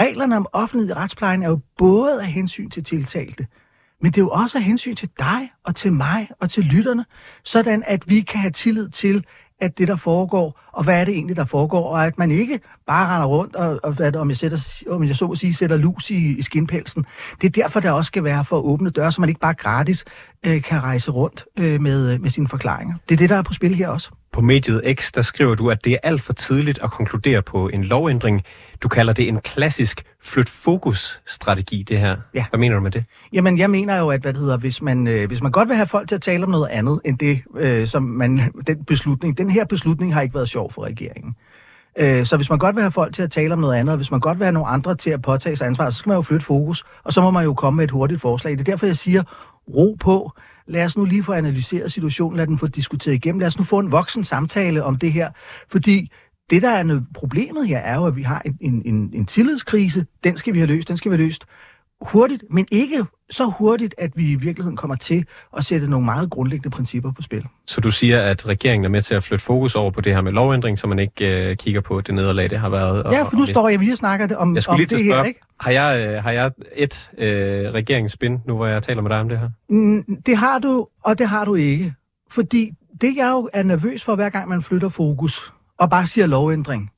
Reglerne 0.00 0.36
om 0.36 0.46
offentlig 0.52 0.96
retsplejen 0.96 1.42
er 1.42 1.48
jo 1.48 1.60
både 1.78 2.20
af 2.22 2.26
hensyn 2.26 2.70
til 2.70 2.84
tiltalte, 2.84 3.46
men 4.02 4.12
det 4.12 4.18
er 4.18 4.22
jo 4.22 4.28
også 4.28 4.58
af 4.58 4.64
hensyn 4.64 4.94
til 4.94 5.10
dig 5.18 5.50
og 5.64 5.74
til 5.74 5.92
mig 5.92 6.28
og 6.40 6.50
til 6.50 6.64
lytterne, 6.64 7.04
sådan 7.44 7.84
at 7.86 8.08
vi 8.10 8.20
kan 8.20 8.40
have 8.40 8.50
tillid 8.50 8.88
til, 8.88 9.24
at 9.60 9.78
det, 9.78 9.88
der 9.88 9.96
foregår, 9.96 10.60
og 10.72 10.84
hvad 10.84 11.00
er 11.00 11.04
det 11.04 11.14
egentlig, 11.14 11.36
der 11.36 11.44
foregår, 11.44 11.88
og 11.88 12.06
at 12.06 12.18
man 12.18 12.30
ikke 12.30 12.60
bare 12.86 13.14
render 13.14 13.26
rundt, 13.26 13.56
og, 13.56 13.80
og 13.82 14.00
at, 14.00 14.16
om, 14.16 14.28
jeg 14.28 14.36
sætter, 14.36 14.58
om 14.88 15.04
jeg 15.04 15.16
så 15.16 15.26
at 15.26 15.38
sige, 15.38 15.54
sætter 15.54 15.76
lus 15.76 16.10
i, 16.10 16.38
i 16.38 16.42
skinpelsen. 16.42 17.04
Det 17.40 17.46
er 17.46 17.62
derfor, 17.62 17.80
der 17.80 17.90
også 17.90 18.08
skal 18.08 18.24
være 18.24 18.44
for 18.44 18.60
åbne 18.60 18.90
døre, 18.90 19.12
så 19.12 19.20
man 19.20 19.28
ikke 19.28 19.40
bare 19.40 19.54
gratis 19.54 20.04
øh, 20.46 20.62
kan 20.62 20.82
rejse 20.82 21.10
rundt 21.10 21.44
øh, 21.58 21.80
med, 21.80 22.12
øh, 22.12 22.20
med 22.20 22.30
sine 22.30 22.48
forklaringer. 22.48 22.94
Det 23.08 23.14
er 23.14 23.18
det, 23.18 23.30
der 23.30 23.36
er 23.36 23.42
på 23.42 23.52
spil 23.52 23.74
her 23.74 23.88
også. 23.88 24.10
På 24.32 24.40
mediet 24.40 24.82
X, 25.00 25.12
der 25.12 25.22
skriver 25.22 25.54
du, 25.54 25.70
at 25.70 25.84
det 25.84 25.92
er 25.92 25.98
alt 26.02 26.22
for 26.22 26.32
tidligt 26.32 26.78
at 26.82 26.90
konkludere 26.90 27.42
på 27.42 27.68
en 27.68 27.84
lovændring. 27.84 28.42
Du 28.82 28.88
kalder 28.88 29.12
det 29.12 29.28
en 29.28 29.40
klassisk 29.40 30.04
flyt-fokus-strategi, 30.22 31.82
det 31.82 31.98
her. 31.98 32.16
Ja. 32.34 32.44
Hvad 32.50 32.60
mener 32.60 32.74
du 32.74 32.80
med 32.80 32.90
det? 32.90 33.04
Jamen, 33.32 33.58
jeg 33.58 33.70
mener 33.70 33.98
jo, 33.98 34.08
at 34.08 34.20
hvad 34.20 34.32
det 34.32 34.40
hedder, 34.40 34.56
hvis, 34.56 34.82
man, 34.82 35.06
øh, 35.06 35.26
hvis 35.26 35.42
man 35.42 35.52
godt 35.52 35.68
vil 35.68 35.76
have 35.76 35.86
folk 35.86 36.08
til 36.08 36.14
at 36.14 36.22
tale 36.22 36.44
om 36.44 36.50
noget 36.50 36.68
andet, 36.68 37.00
end 37.04 37.18
det, 37.18 37.42
øh, 37.56 37.86
som 37.86 38.02
man, 38.02 38.52
den 38.66 38.84
beslutning, 38.84 39.38
den 39.38 39.50
her 39.50 39.64
beslutning 39.64 40.14
har 40.14 40.20
ikke 40.20 40.34
været 40.34 40.48
sjov 40.48 40.72
for 40.72 40.84
regeringen. 40.84 41.34
Øh, 41.98 42.26
så 42.26 42.36
hvis 42.36 42.50
man 42.50 42.58
godt 42.58 42.76
vil 42.76 42.82
have 42.82 42.92
folk 42.92 43.14
til 43.14 43.22
at 43.22 43.30
tale 43.30 43.52
om 43.52 43.58
noget 43.58 43.76
andet, 43.76 43.92
og 43.92 43.96
hvis 43.96 44.10
man 44.10 44.20
godt 44.20 44.38
vil 44.38 44.44
have 44.44 44.52
nogle 44.52 44.68
andre 44.68 44.94
til 44.94 45.10
at 45.10 45.22
påtage 45.22 45.56
sig 45.56 45.66
ansvar, 45.66 45.90
så 45.90 45.98
skal 45.98 46.10
man 46.10 46.16
jo 46.16 46.22
flytte 46.22 46.46
fokus, 46.46 46.84
og 47.04 47.12
så 47.12 47.20
må 47.20 47.30
man 47.30 47.44
jo 47.44 47.54
komme 47.54 47.76
med 47.76 47.84
et 47.84 47.90
hurtigt 47.90 48.20
forslag. 48.20 48.52
Det 48.52 48.60
er 48.60 48.64
derfor, 48.64 48.86
jeg 48.86 48.96
siger, 48.96 49.22
ro 49.68 49.96
på, 50.00 50.32
lad 50.68 50.84
os 50.84 50.96
nu 50.96 51.04
lige 51.04 51.22
få 51.22 51.32
analyseret 51.32 51.92
situationen, 51.92 52.36
lad 52.36 52.46
den 52.46 52.58
få 52.58 52.66
diskuteret 52.66 53.14
igennem, 53.14 53.38
lad 53.38 53.46
os 53.46 53.58
nu 53.58 53.64
få 53.64 53.78
en 53.78 53.92
voksen 53.92 54.24
samtale 54.24 54.84
om 54.84 54.96
det 54.96 55.12
her, 55.12 55.30
fordi 55.68 56.10
det, 56.50 56.62
der 56.62 56.70
er 56.70 57.00
problemet 57.14 57.68
her, 57.68 57.78
er 57.78 57.94
jo, 57.94 58.06
at 58.06 58.16
vi 58.16 58.22
har 58.22 58.42
en, 58.60 58.82
en, 58.84 59.10
en 59.14 59.26
tillidskrise. 59.26 60.06
Den 60.24 60.36
skal 60.36 60.54
vi 60.54 60.58
have 60.58 60.66
løst, 60.66 60.88
den 60.88 60.96
skal 60.96 61.10
vi 61.10 61.16
have 61.16 61.24
løst 61.24 61.44
hurtigt, 62.00 62.44
men 62.50 62.66
ikke 62.72 63.04
så 63.30 63.44
hurtigt, 63.44 63.94
at 63.98 64.16
vi 64.16 64.32
i 64.32 64.34
virkeligheden 64.34 64.76
kommer 64.76 64.96
til 64.96 65.26
at 65.56 65.64
sætte 65.64 65.90
nogle 65.90 66.04
meget 66.04 66.30
grundlæggende 66.30 66.70
principper 66.70 67.12
på 67.12 67.22
spil. 67.22 67.44
Så 67.66 67.80
du 67.80 67.90
siger, 67.90 68.22
at 68.22 68.48
regeringen 68.48 68.84
er 68.84 68.88
med 68.88 69.02
til 69.02 69.14
at 69.14 69.22
flytte 69.22 69.44
fokus 69.44 69.74
over 69.74 69.90
på 69.90 70.00
det 70.00 70.14
her 70.14 70.20
med 70.20 70.32
lovændring, 70.32 70.78
så 70.78 70.86
man 70.86 70.98
ikke 70.98 71.50
øh, 71.50 71.56
kigger 71.56 71.80
på 71.80 72.00
det 72.00 72.14
nederlag, 72.14 72.50
det 72.50 72.58
har 72.58 72.68
været? 72.68 73.02
Og, 73.02 73.12
ja, 73.12 73.22
for 73.22 73.36
nu 73.36 73.42
og, 73.42 73.48
står 73.48 73.68
jeg 73.68 73.78
lige 73.78 73.92
og 73.92 73.98
snakker 73.98 74.26
det 74.26 74.36
om, 74.36 74.54
jeg 74.56 74.62
om 74.68 74.76
lige 74.76 74.86
det 74.86 74.98
spørge, 74.98 75.14
her, 75.14 75.24
ikke? 75.24 75.40
Har 75.60 75.70
jeg, 75.70 76.08
øh, 76.08 76.22
har 76.22 76.32
jeg 76.32 76.50
et 76.76 77.10
øh, 77.18 77.74
regeringsspin, 77.74 78.38
nu 78.46 78.56
hvor 78.56 78.66
jeg 78.66 78.82
taler 78.82 79.02
med 79.02 79.10
dig 79.10 79.20
om 79.20 79.28
det 79.28 79.38
her? 79.38 79.50
Mm, 79.68 80.22
det 80.26 80.36
har 80.36 80.58
du, 80.58 80.86
og 81.04 81.18
det 81.18 81.28
har 81.28 81.44
du 81.44 81.54
ikke. 81.54 81.94
Fordi 82.30 82.72
det, 83.00 83.16
jeg 83.16 83.30
jo 83.30 83.48
er 83.52 83.62
nervøs 83.62 84.04
for, 84.04 84.14
hver 84.14 84.28
gang 84.28 84.48
man 84.48 84.62
flytter 84.62 84.88
fokus, 84.88 85.52
og 85.78 85.90
bare 85.90 86.06
siger 86.06 86.26
lovændring, 86.26 86.90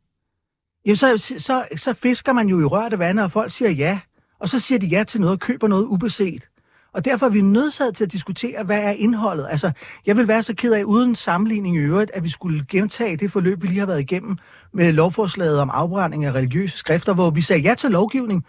jamen 0.87 0.97
så, 0.97 1.35
så, 1.39 1.65
så 1.77 1.95
fisker 1.95 2.33
man 2.33 2.49
jo 2.49 2.61
i 2.61 2.65
rørte 2.65 2.99
vande, 2.99 3.25
og 3.25 3.31
folk 3.31 3.53
siger 3.53 3.71
ja, 3.71 4.01
og 4.41 4.49
så 4.49 4.61
siger 4.61 4.79
de 4.79 4.87
ja 4.87 5.05
til 5.05 5.21
noget 5.21 5.33
og 5.33 5.41
køber 5.41 5.69
noget 5.69 5.85
ubeset. 5.85 6.49
Og 6.93 7.05
derfor 7.05 7.27
er 7.27 7.31
vi 7.31 7.41
nødsaget 7.41 7.97
til 7.97 8.05
at 8.05 8.13
diskutere, 8.13 8.65
hvad 8.65 8.79
er 8.79 8.91
indholdet. 8.91 9.47
Altså, 9.51 9.71
jeg 10.07 10.17
vil 10.17 10.29
være 10.29 10.43
så 10.43 10.55
ked 10.55 10.73
af, 10.73 10.83
uden 10.85 11.17
sammenligning 11.17 11.77
i 11.77 11.79
øvrigt, 11.79 12.11
at 12.15 12.25
vi 12.25 12.29
skulle 12.29 12.65
gentage 12.69 13.17
det 13.17 13.33
forløb, 13.33 13.63
vi 13.63 13.67
lige 13.67 13.79
har 13.79 13.87
været 13.87 14.01
igennem 14.01 14.37
med 14.73 14.93
lovforslaget 14.93 15.61
om 15.61 15.71
afbrænding 15.73 16.25
af 16.25 16.33
religiøse 16.33 16.79
skrifter, 16.79 17.15
hvor 17.15 17.31
vi 17.31 17.41
sagde 17.41 17.63
ja 17.63 17.75
til 17.75 17.91
lovgivning. 17.91 18.45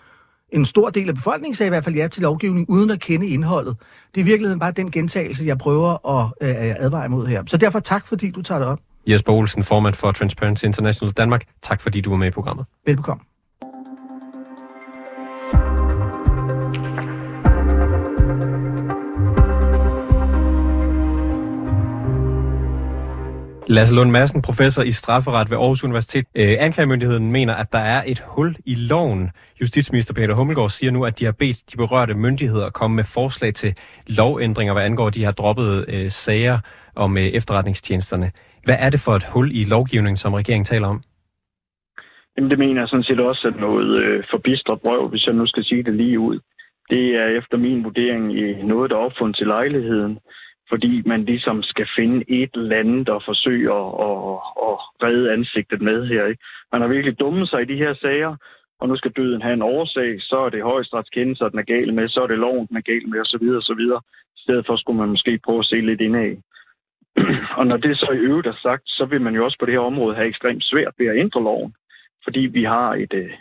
En 0.50 0.66
stor 0.66 0.90
del 0.90 1.10
af 1.10 1.16
befolkningen 1.16 1.56
sagde 1.56 1.68
i 1.68 1.70
hvert 1.70 1.84
fald 1.84 1.96
ja 1.96 2.08
til 2.08 2.22
lovgivning, 2.22 2.70
uden 2.70 2.90
at 2.90 3.00
kende 3.00 3.28
indholdet. 3.28 3.76
Det 4.16 4.22
er 4.22 4.26
i 4.26 4.26
virkeligheden 4.26 4.60
bare 4.60 4.72
den 4.72 4.92
gentagelse, 4.92 5.46
jeg 5.46 5.58
prøver 5.58 6.20
at 6.20 6.32
øh, 6.42 6.76
advare 6.86 7.06
imod 7.06 7.28
her. 7.28 7.44
Så 7.48 7.58
derfor 7.58 7.80
tak, 7.80 8.08
fordi 8.08 8.32
du 8.32 8.42
tager 8.42 8.60
det 8.60 8.68
op. 8.68 8.80
Jesper 9.08 9.34
Olsen, 9.34 9.64
formand 9.64 9.94
for 9.94 10.12
Transparency 10.12 10.64
International 10.64 11.14
Danmark. 11.14 11.44
Tak, 11.62 11.82
fordi 11.82 12.02
du 12.02 12.10
var 12.10 12.18
med 12.18 12.28
i 12.28 12.32
programmet. 12.32 12.66
Velbekomme. 12.86 13.24
Lasse 23.78 23.96
Lund 23.96 24.12
Madsen, 24.12 24.42
professor 24.42 24.84
i 24.84 24.92
strafferet 24.92 25.50
ved 25.50 25.58
Aarhus 25.58 25.84
Universitet. 25.84 26.25
Øh, 26.36 26.56
anklagemyndigheden 26.60 27.32
mener, 27.32 27.54
at 27.54 27.72
der 27.72 27.84
er 27.96 28.04
et 28.08 28.24
hul 28.28 28.56
i 28.66 28.75
loven. 28.75 29.30
Justitsminister 29.62 30.13
Peter 30.13 30.34
Hummelgaard 30.34 30.70
siger 30.70 30.92
nu, 30.92 31.06
at 31.06 31.20
de 31.20 31.25
har 31.25 31.32
bedt 31.32 31.72
de 31.72 31.78
berørte 31.78 32.13
myndigheder 32.13 32.66
at 32.66 32.74
komme 32.74 32.96
med 32.96 33.04
forslag 33.04 33.54
til 33.54 33.72
lovændringer, 34.08 34.74
hvad 34.74 34.84
angår 34.84 35.10
de 35.10 35.25
her 35.25 35.32
droppede 35.32 35.86
øh, 35.94 36.12
sager 36.12 36.58
om 36.96 37.18
øh, 37.18 37.24
efterretningstjenesterne. 37.24 38.32
Hvad 38.66 38.75
er 38.80 38.90
det 38.90 39.00
for 39.06 39.12
et 39.12 39.25
hul 39.34 39.51
i 39.51 39.63
lovgivningen, 39.63 40.18
som 40.18 40.34
regeringen 40.34 40.66
taler 40.66 40.88
om? 40.88 41.01
Jamen, 42.38 42.50
det 42.50 42.60
mener 42.60 42.82
jeg 42.82 42.88
sådan 42.88 43.04
set 43.04 43.20
også 43.20 43.48
at 43.48 43.60
noget 43.60 43.90
øh, 44.04 44.24
forbistret 44.32 44.82
brøv, 44.82 45.10
hvis 45.10 45.25
jeg 45.25 45.34
nu 45.34 45.46
skal 45.48 45.63
sige 45.63 45.84
det 45.84 45.94
lige 45.94 46.20
ud. 46.20 46.40
Det 46.90 47.04
er 47.22 47.28
efter 47.40 47.58
min 47.58 47.84
vurdering 47.84 48.24
noget, 48.68 48.90
der 48.90 48.96
er 48.96 49.06
opfundet 49.08 49.36
til 49.38 49.48
lejligheden 49.48 50.20
fordi 50.72 51.01
man 51.06 51.25
ligesom 51.25 51.63
skal 51.63 51.88
finde 51.98 52.18
et 52.28 52.54
eller 52.54 52.78
andet 52.78 53.10
og 53.10 53.22
forsøge 53.25 53.68
at, 53.80 53.88
at, 54.08 54.38
at 54.68 54.75
redde 55.04 55.34
ansigtet 55.34 55.82
med 55.82 56.08
her. 56.08 56.25
Ikke? 56.25 56.44
Man 56.72 56.82
har 56.82 56.88
virkelig 56.88 57.20
dummet 57.20 57.50
sig 57.50 57.62
i 57.62 57.72
de 57.72 57.82
her 57.84 57.94
sager, 57.94 58.36
og 58.80 58.88
nu 58.88 58.96
skal 58.96 59.12
døden 59.12 59.42
have 59.42 59.54
en 59.54 59.62
årsag, 59.62 60.22
så 60.22 60.38
er 60.46 60.50
det 60.50 60.63
højstrætskendelse, 60.63 61.50
den 61.51 61.60
er 61.60 61.72
gal 61.74 61.94
med, 61.94 62.08
så 62.08 62.20
er 62.24 62.28
det 62.28 62.38
loven, 62.38 62.68
den 62.68 62.78
er 62.78 62.82
gal 62.82 63.10
med, 63.10 63.20
osv. 63.20 63.46
osv. 63.62 63.84
I 64.38 64.42
stedet 64.44 64.66
for 64.66 64.75
skulle 64.75 65.00
man 65.00 65.10
måske 65.10 65.40
prøve 65.46 65.60
at 65.60 65.66
se 65.66 65.75
lidt 65.75 66.01
indad. 66.01 66.38
og 67.60 67.68
når 67.68 67.78
det 67.78 67.98
så 67.98 68.10
i 68.13 68.25
øvrigt 68.30 68.48
er 68.48 68.58
sagt, 68.62 68.84
så 68.86 69.06
vil 69.06 69.22
man 69.22 69.36
jo 69.36 69.46
også 69.46 69.58
på 69.60 69.66
det 69.66 69.74
her 69.74 69.90
område 69.92 70.16
have 70.16 70.28
ekstremt 70.28 70.63
svært 70.63 70.94
ved 70.98 71.08
at 71.08 71.18
ændre 71.18 71.44
loven, 71.44 71.74
fordi 72.24 72.40
vi 72.40 72.63
har 72.63 72.94
et 72.94 73.13
øh, 73.13 73.32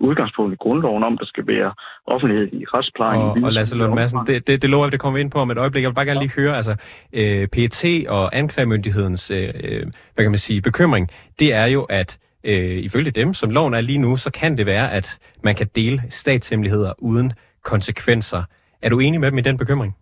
udgangspunkt 0.00 0.52
i 0.52 0.56
grundloven 0.56 1.04
om, 1.04 1.18
der 1.18 1.26
skal 1.26 1.46
være 1.46 1.72
offentlighed 2.06 2.48
i 2.52 2.64
retsplejen. 2.64 3.22
Og, 3.22 3.38
og 3.44 3.52
Lasse 3.52 3.76
Lund 3.76 3.94
Madsen, 3.94 4.20
det, 4.26 4.46
det, 4.46 4.62
det 4.62 4.70
lover 4.70 4.86
vi, 4.86 4.90
det 4.90 5.00
kommer 5.00 5.16
vi 5.16 5.20
ind 5.20 5.30
på 5.30 5.38
om 5.38 5.50
et 5.50 5.58
øjeblik. 5.58 5.82
Jeg 5.82 5.90
vil 5.90 5.94
bare 5.94 6.06
gerne 6.06 6.20
lige 6.20 6.40
høre, 6.40 6.56
altså 6.56 6.76
øh, 7.12 7.48
PET 7.48 8.08
og 8.08 8.36
anklagemyndighedens, 8.36 9.30
øh, 9.30 9.48
øh, 9.64 9.82
hvad 10.14 10.24
kan 10.24 10.30
man 10.30 10.38
sige, 10.38 10.60
bekymring, 10.62 11.10
det 11.38 11.54
er 11.54 11.66
jo, 11.66 11.82
at 11.82 12.18
øh, 12.44 12.78
ifølge 12.78 13.10
dem, 13.10 13.34
som 13.34 13.50
loven 13.50 13.74
er 13.74 13.80
lige 13.80 13.98
nu, 13.98 14.16
så 14.16 14.30
kan 14.30 14.58
det 14.58 14.66
være, 14.66 14.92
at 14.92 15.18
man 15.44 15.54
kan 15.54 15.66
dele 15.76 16.02
statshemmeligheder 16.08 16.92
uden 16.98 17.32
konsekvenser. 17.64 18.42
Er 18.82 18.88
du 18.88 18.98
enig 18.98 19.20
med 19.20 19.30
dem 19.30 19.38
i 19.38 19.40
den 19.40 19.58
bekymring? 19.58 19.96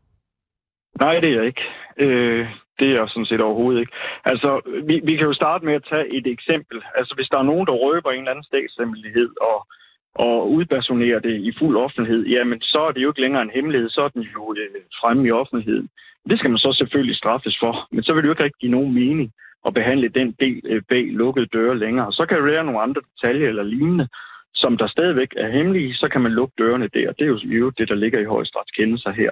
Nej, 1.00 1.20
det 1.20 1.28
er 1.30 1.36
jeg 1.36 1.46
ikke. 1.46 1.62
Øh, 1.98 2.46
det 2.78 2.88
er 2.88 2.94
jeg 2.98 3.08
sådan 3.08 3.26
set 3.26 3.40
overhovedet 3.40 3.80
ikke. 3.80 3.92
Altså, 4.24 4.60
vi, 4.88 5.00
vi 5.04 5.16
kan 5.16 5.26
jo 5.26 5.34
starte 5.34 5.64
med 5.64 5.74
at 5.74 5.86
tage 5.90 6.16
et 6.16 6.26
eksempel. 6.26 6.82
Altså, 6.94 7.14
hvis 7.14 7.28
der 7.28 7.38
er 7.38 7.50
nogen, 7.50 7.66
der 7.66 7.72
røber 7.84 8.10
en 8.10 8.18
eller 8.18 8.30
anden 8.30 8.50
statshemmelighed 8.50 9.30
og, 9.40 9.66
og 10.14 10.50
udpersonerer 10.50 11.18
det 11.18 11.36
i 11.48 11.52
fuld 11.58 11.76
offentlighed, 11.76 12.26
jamen, 12.26 12.60
så 12.60 12.80
er 12.88 12.92
det 12.92 13.02
jo 13.02 13.10
ikke 13.10 13.20
længere 13.20 13.42
en 13.42 13.56
hemmelighed, 13.56 13.88
så 13.90 14.02
er 14.02 14.08
den 14.08 14.22
jo 14.22 14.54
øh, 14.58 14.80
fremme 15.00 15.28
i 15.28 15.30
offentligheden. 15.30 15.88
Det 16.30 16.38
skal 16.38 16.50
man 16.50 16.58
så 16.58 16.72
selvfølgelig 16.72 17.16
straffes 17.16 17.56
for, 17.60 17.88
men 17.90 18.02
så 18.02 18.12
vil 18.12 18.22
det 18.22 18.28
jo 18.28 18.32
ikke 18.32 18.44
rigtig 18.44 18.60
give 18.60 18.76
nogen 18.78 18.94
mening 18.94 19.32
at 19.66 19.74
behandle 19.74 20.08
den 20.08 20.32
del 20.40 20.60
øh, 20.64 20.82
bag 20.88 21.04
lukkede 21.06 21.46
døre 21.46 21.78
længere. 21.78 22.12
Så 22.12 22.26
kan 22.26 22.36
der 22.36 22.44
være 22.44 22.64
nogle 22.64 22.80
andre 22.80 23.00
detaljer 23.10 23.48
eller 23.48 23.62
lignende, 23.62 24.08
som 24.54 24.76
der 24.76 24.86
stadigvæk 24.86 25.32
er 25.36 25.50
hemmelige, 25.50 25.94
så 25.94 26.08
kan 26.08 26.20
man 26.20 26.32
lukke 26.32 26.54
dørene 26.58 26.88
der. 26.88 27.12
Det 27.12 27.24
er 27.24 27.56
jo 27.62 27.70
det, 27.70 27.88
der 27.88 27.94
ligger 27.94 28.20
i 28.20 28.32
højesteretskendelser 28.34 29.10
her 29.10 29.30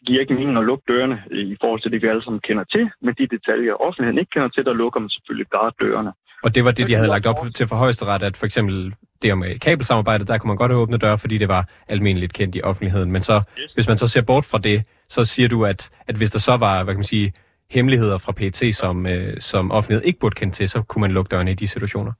det 0.00 0.06
giver 0.06 0.20
ikke 0.20 0.34
mening 0.34 0.58
at 0.58 0.64
lukke 0.64 0.84
dørene 0.88 1.22
i 1.30 1.56
forhold 1.60 1.80
til 1.80 1.92
det, 1.92 2.02
vi 2.02 2.06
alle 2.06 2.24
sammen 2.24 2.40
kender 2.40 2.64
til, 2.64 2.90
men 3.02 3.14
de 3.18 3.26
detaljer, 3.26 3.72
offentligheden 3.86 4.18
ikke 4.18 4.30
kender 4.30 4.48
til, 4.48 4.64
der 4.64 4.72
lukker 4.72 5.00
man 5.00 5.10
selvfølgelig 5.10 5.48
bare 5.48 5.70
dørene. 5.80 6.12
Og 6.44 6.54
det 6.54 6.64
var 6.64 6.70
det, 6.70 6.88
de 6.88 6.94
havde 6.94 7.08
lagt 7.08 7.26
op 7.26 7.36
til 7.54 7.68
for 7.68 7.76
højesteret, 7.76 8.22
at 8.22 8.36
for 8.36 8.46
eksempel 8.46 8.94
det 9.22 9.38
med 9.38 9.58
kabelsamarbejdet, 9.58 10.28
der 10.28 10.38
kunne 10.38 10.48
man 10.48 10.56
godt 10.56 10.72
have 10.72 10.82
åbnet 10.82 11.00
døre, 11.00 11.18
fordi 11.18 11.38
det 11.38 11.48
var 11.48 11.68
almindeligt 11.88 12.32
kendt 12.32 12.56
i 12.56 12.62
offentligheden. 12.62 13.12
Men 13.12 13.22
så, 13.22 13.36
yes. 13.60 13.72
hvis 13.72 13.88
man 13.88 13.96
så 13.96 14.06
ser 14.08 14.22
bort 14.22 14.44
fra 14.44 14.58
det, 14.58 14.78
så 15.08 15.24
siger 15.24 15.48
du, 15.48 15.64
at, 15.64 15.90
at 16.08 16.16
hvis 16.16 16.30
der 16.30 16.38
så 16.38 16.56
var, 16.56 16.84
hvad 16.84 16.94
kan 16.94 16.98
man 16.98 17.14
sige, 17.14 17.32
hemmeligheder 17.70 18.18
fra 18.18 18.32
PET, 18.32 18.74
som, 18.74 19.06
øh, 19.06 19.40
som 19.40 19.70
offentligheden 19.70 20.08
ikke 20.08 20.20
burde 20.20 20.34
kende 20.34 20.54
til, 20.54 20.68
så 20.68 20.82
kunne 20.82 21.00
man 21.00 21.10
lukke 21.10 21.28
dørene 21.28 21.50
i 21.50 21.54
de 21.54 21.66
situationer. 21.66 22.12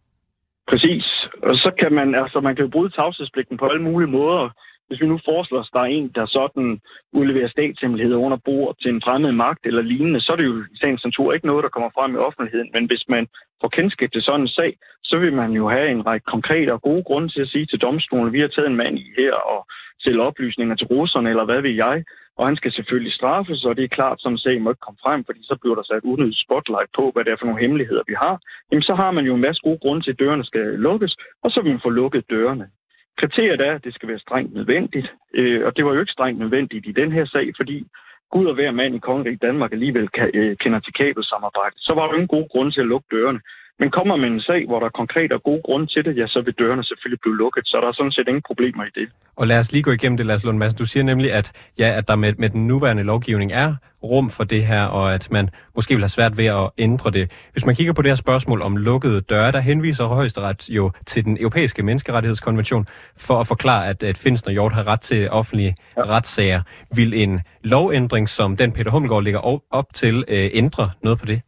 Præcis. 0.69 1.07
Og 1.43 1.55
så 1.55 1.71
kan 1.81 1.93
man, 1.93 2.15
altså 2.15 2.41
man 2.41 2.57
kan 2.57 2.65
jo 2.65 2.71
bryde 2.71 2.91
tavshedspligten 2.91 3.57
på 3.59 3.67
alle 3.67 3.83
mulige 3.83 4.13
måder. 4.13 4.49
Hvis 4.91 5.03
vi 5.03 5.07
nu 5.07 5.19
foreslår, 5.25 5.61
at 5.61 5.69
der 5.73 5.81
er 5.81 5.93
en, 5.99 6.09
der 6.15 6.27
sådan 6.27 6.81
udleverer 7.13 7.49
statshemmeligheder 7.49 8.25
under 8.27 8.39
bord 8.45 8.77
til 8.83 8.91
en 8.91 9.03
fremmed 9.05 9.33
magt 9.33 9.67
eller 9.67 9.83
lignende, 9.83 10.21
så 10.21 10.33
er 10.33 10.37
det 10.37 10.45
jo 10.45 10.57
i 10.75 10.77
sagens 10.81 11.05
natur 11.05 11.33
ikke 11.33 11.47
noget, 11.47 11.63
der 11.63 11.75
kommer 11.75 11.91
frem 11.97 12.15
i 12.15 12.25
offentligheden. 12.29 12.71
Men 12.75 12.85
hvis 12.87 13.05
man 13.09 13.27
får 13.61 13.69
kendskab 13.69 14.11
til 14.13 14.23
sådan 14.23 14.41
en 14.41 14.49
sag, 14.49 14.73
så 15.03 15.19
vil 15.19 15.33
man 15.33 15.51
jo 15.53 15.69
have 15.69 15.89
en 15.91 16.07
række 16.07 16.25
konkrete 16.25 16.73
og 16.73 16.83
gode 16.83 17.05
grunde 17.05 17.29
til 17.29 17.41
at 17.41 17.49
sige 17.49 17.67
til 17.67 17.81
domstolen, 17.81 18.33
vi 18.33 18.41
har 18.41 18.49
taget 18.49 18.71
en 18.71 18.81
mand 18.83 18.99
i 18.99 19.07
her 19.19 19.35
og 19.35 19.67
sælge 20.05 20.23
oplysninger 20.23 20.77
til 20.77 20.87
russerne, 20.87 21.29
eller 21.31 21.45
hvad 21.45 21.61
ved 21.63 21.75
jeg, 21.85 22.05
og 22.39 22.47
han 22.47 22.57
skal 22.57 22.73
selvfølgelig 22.73 23.13
straffes, 23.13 23.65
og 23.65 23.77
det 23.77 23.85
er 23.85 23.97
klart, 23.99 24.19
som 24.21 24.37
sagen 24.37 24.63
må 24.63 24.71
ikke 24.71 24.87
komme 24.87 25.03
frem, 25.05 25.25
fordi 25.25 25.41
så 25.43 25.55
bliver 25.61 25.75
der 25.75 25.83
sat 25.83 26.05
unødigt 26.13 26.45
spotlight 26.45 26.91
på, 26.99 27.05
hvad 27.13 27.25
det 27.25 27.33
er 27.33 27.37
for 27.41 27.47
nogle 27.47 27.61
hemmeligheder, 27.61 28.03
vi 28.07 28.15
har. 28.25 28.35
Jamen, 28.71 28.83
så 28.83 28.95
har 28.95 29.11
man 29.11 29.25
jo 29.25 29.35
en 29.35 29.47
masse 29.47 29.61
gode 29.67 29.79
grunde 29.83 30.03
til, 30.03 30.11
at 30.13 30.19
dørene 30.19 30.45
skal 30.45 30.67
lukkes, 30.87 31.17
og 31.45 31.51
så 31.51 31.61
vil 31.63 31.73
man 31.73 31.87
få 31.87 31.91
lukket 31.91 32.31
dørene. 32.31 32.67
Kriteriet 33.19 33.61
er, 33.61 33.75
at 33.75 33.85
det 33.85 33.95
skal 33.95 34.09
være 34.09 34.19
strengt 34.19 34.55
nødvendigt, 34.55 35.09
øh, 35.35 35.67
og 35.67 35.77
det 35.77 35.85
var 35.85 35.95
jo 35.95 36.01
ikke 36.01 36.13
strengt 36.13 36.41
nødvendigt 36.41 36.87
i 36.87 36.93
den 36.93 37.13
her 37.13 37.25
sag, 37.25 37.53
fordi 37.57 37.87
Gud 38.31 38.47
og 38.47 38.55
hver 38.55 38.71
mand 38.71 38.95
i 38.95 38.99
kongeriget 38.99 39.43
Danmark 39.43 39.73
alligevel 39.73 40.09
kan, 40.09 40.31
øh, 40.35 40.57
kender 40.57 40.81
til 40.81 40.93
kabelsamarbejde. 40.93 41.75
Så 41.79 41.93
var 41.95 42.07
der 42.07 42.15
ingen 42.15 42.29
god 42.37 42.49
grund 42.49 42.73
til 42.73 42.81
at 42.81 42.87
lukke 42.87 43.09
dørene. 43.11 43.41
Men 43.81 43.91
kommer 43.91 44.17
man 44.17 44.33
en 44.33 44.41
sag, 44.41 44.67
hvor 44.67 44.79
der 44.79 44.87
er 44.87 44.91
konkret 45.03 45.33
og 45.33 45.43
god 45.43 45.61
grund 45.63 45.89
til 45.89 46.05
det, 46.05 46.17
ja, 46.17 46.27
så 46.27 46.41
vil 46.41 46.55
dørene 46.59 46.85
selvfølgelig 46.85 47.21
blive 47.21 47.37
lukket, 47.37 47.63
så 47.67 47.77
der 47.83 47.89
er 47.89 47.93
sådan 47.93 48.13
set 48.13 48.29
ingen 48.29 48.43
problemer 48.47 48.85
i 48.85 48.93
det. 48.95 49.09
Og 49.37 49.47
lad 49.47 49.59
os 49.59 49.73
lige 49.73 49.83
gå 49.83 49.91
igennem 49.91 50.17
det, 50.17 50.27
Lars 50.27 50.45
Lund 50.45 50.59
Madsen. 50.59 50.79
Du 50.79 50.85
siger 50.85 51.05
nemlig, 51.05 51.33
at, 51.33 51.53
ja, 51.79 51.89
at 51.99 52.09
der 52.09 52.17
med, 52.17 52.33
med 52.39 52.49
den 52.49 52.67
nuværende 52.67 53.03
lovgivning 53.03 53.53
er 53.53 53.75
rum 54.03 54.31
for 54.31 54.45
det 54.45 54.67
her, 54.67 54.85
og 54.85 55.15
at 55.15 55.33
man 55.33 55.51
måske 55.75 55.95
vil 55.95 56.03
have 56.03 56.09
svært 56.09 56.39
ved 56.39 56.47
at 56.47 56.71
ændre 56.79 57.11
det. 57.11 57.31
Hvis 57.53 57.67
man 57.67 57.75
kigger 57.75 57.93
på 57.93 58.03
det 58.03 58.11
her 58.11 58.15
spørgsmål 58.15 58.63
om 58.63 58.77
lukkede 58.77 59.21
døre, 59.21 59.53
der 59.53 59.61
henviser 59.61 60.05
højesteret 60.05 60.69
jo 60.69 60.91
til 61.07 61.25
den 61.25 61.37
europæiske 61.41 61.83
menneskerettighedskonvention 61.83 62.87
for 63.17 63.41
at 63.41 63.47
forklare, 63.47 63.89
at, 63.89 64.03
at 64.03 64.19
Finsen 64.19 64.49
og 64.49 64.53
Hjort 64.53 64.73
har 64.73 64.87
ret 64.87 65.01
til 65.01 65.31
offentlige 65.31 65.75
ja. 65.97 66.03
retssager. 66.03 66.63
Vil 66.97 67.15
en 67.15 67.41
lovændring, 67.65 68.29
som 68.29 68.57
den 68.57 68.73
Peter 68.73 68.91
Hummelgaard 68.91 69.23
ligger 69.23 69.61
op 69.71 69.87
til, 69.95 70.25
øh, 70.29 70.51
ændre 70.53 70.91
noget 71.03 71.19
på 71.19 71.27
det? 71.27 71.41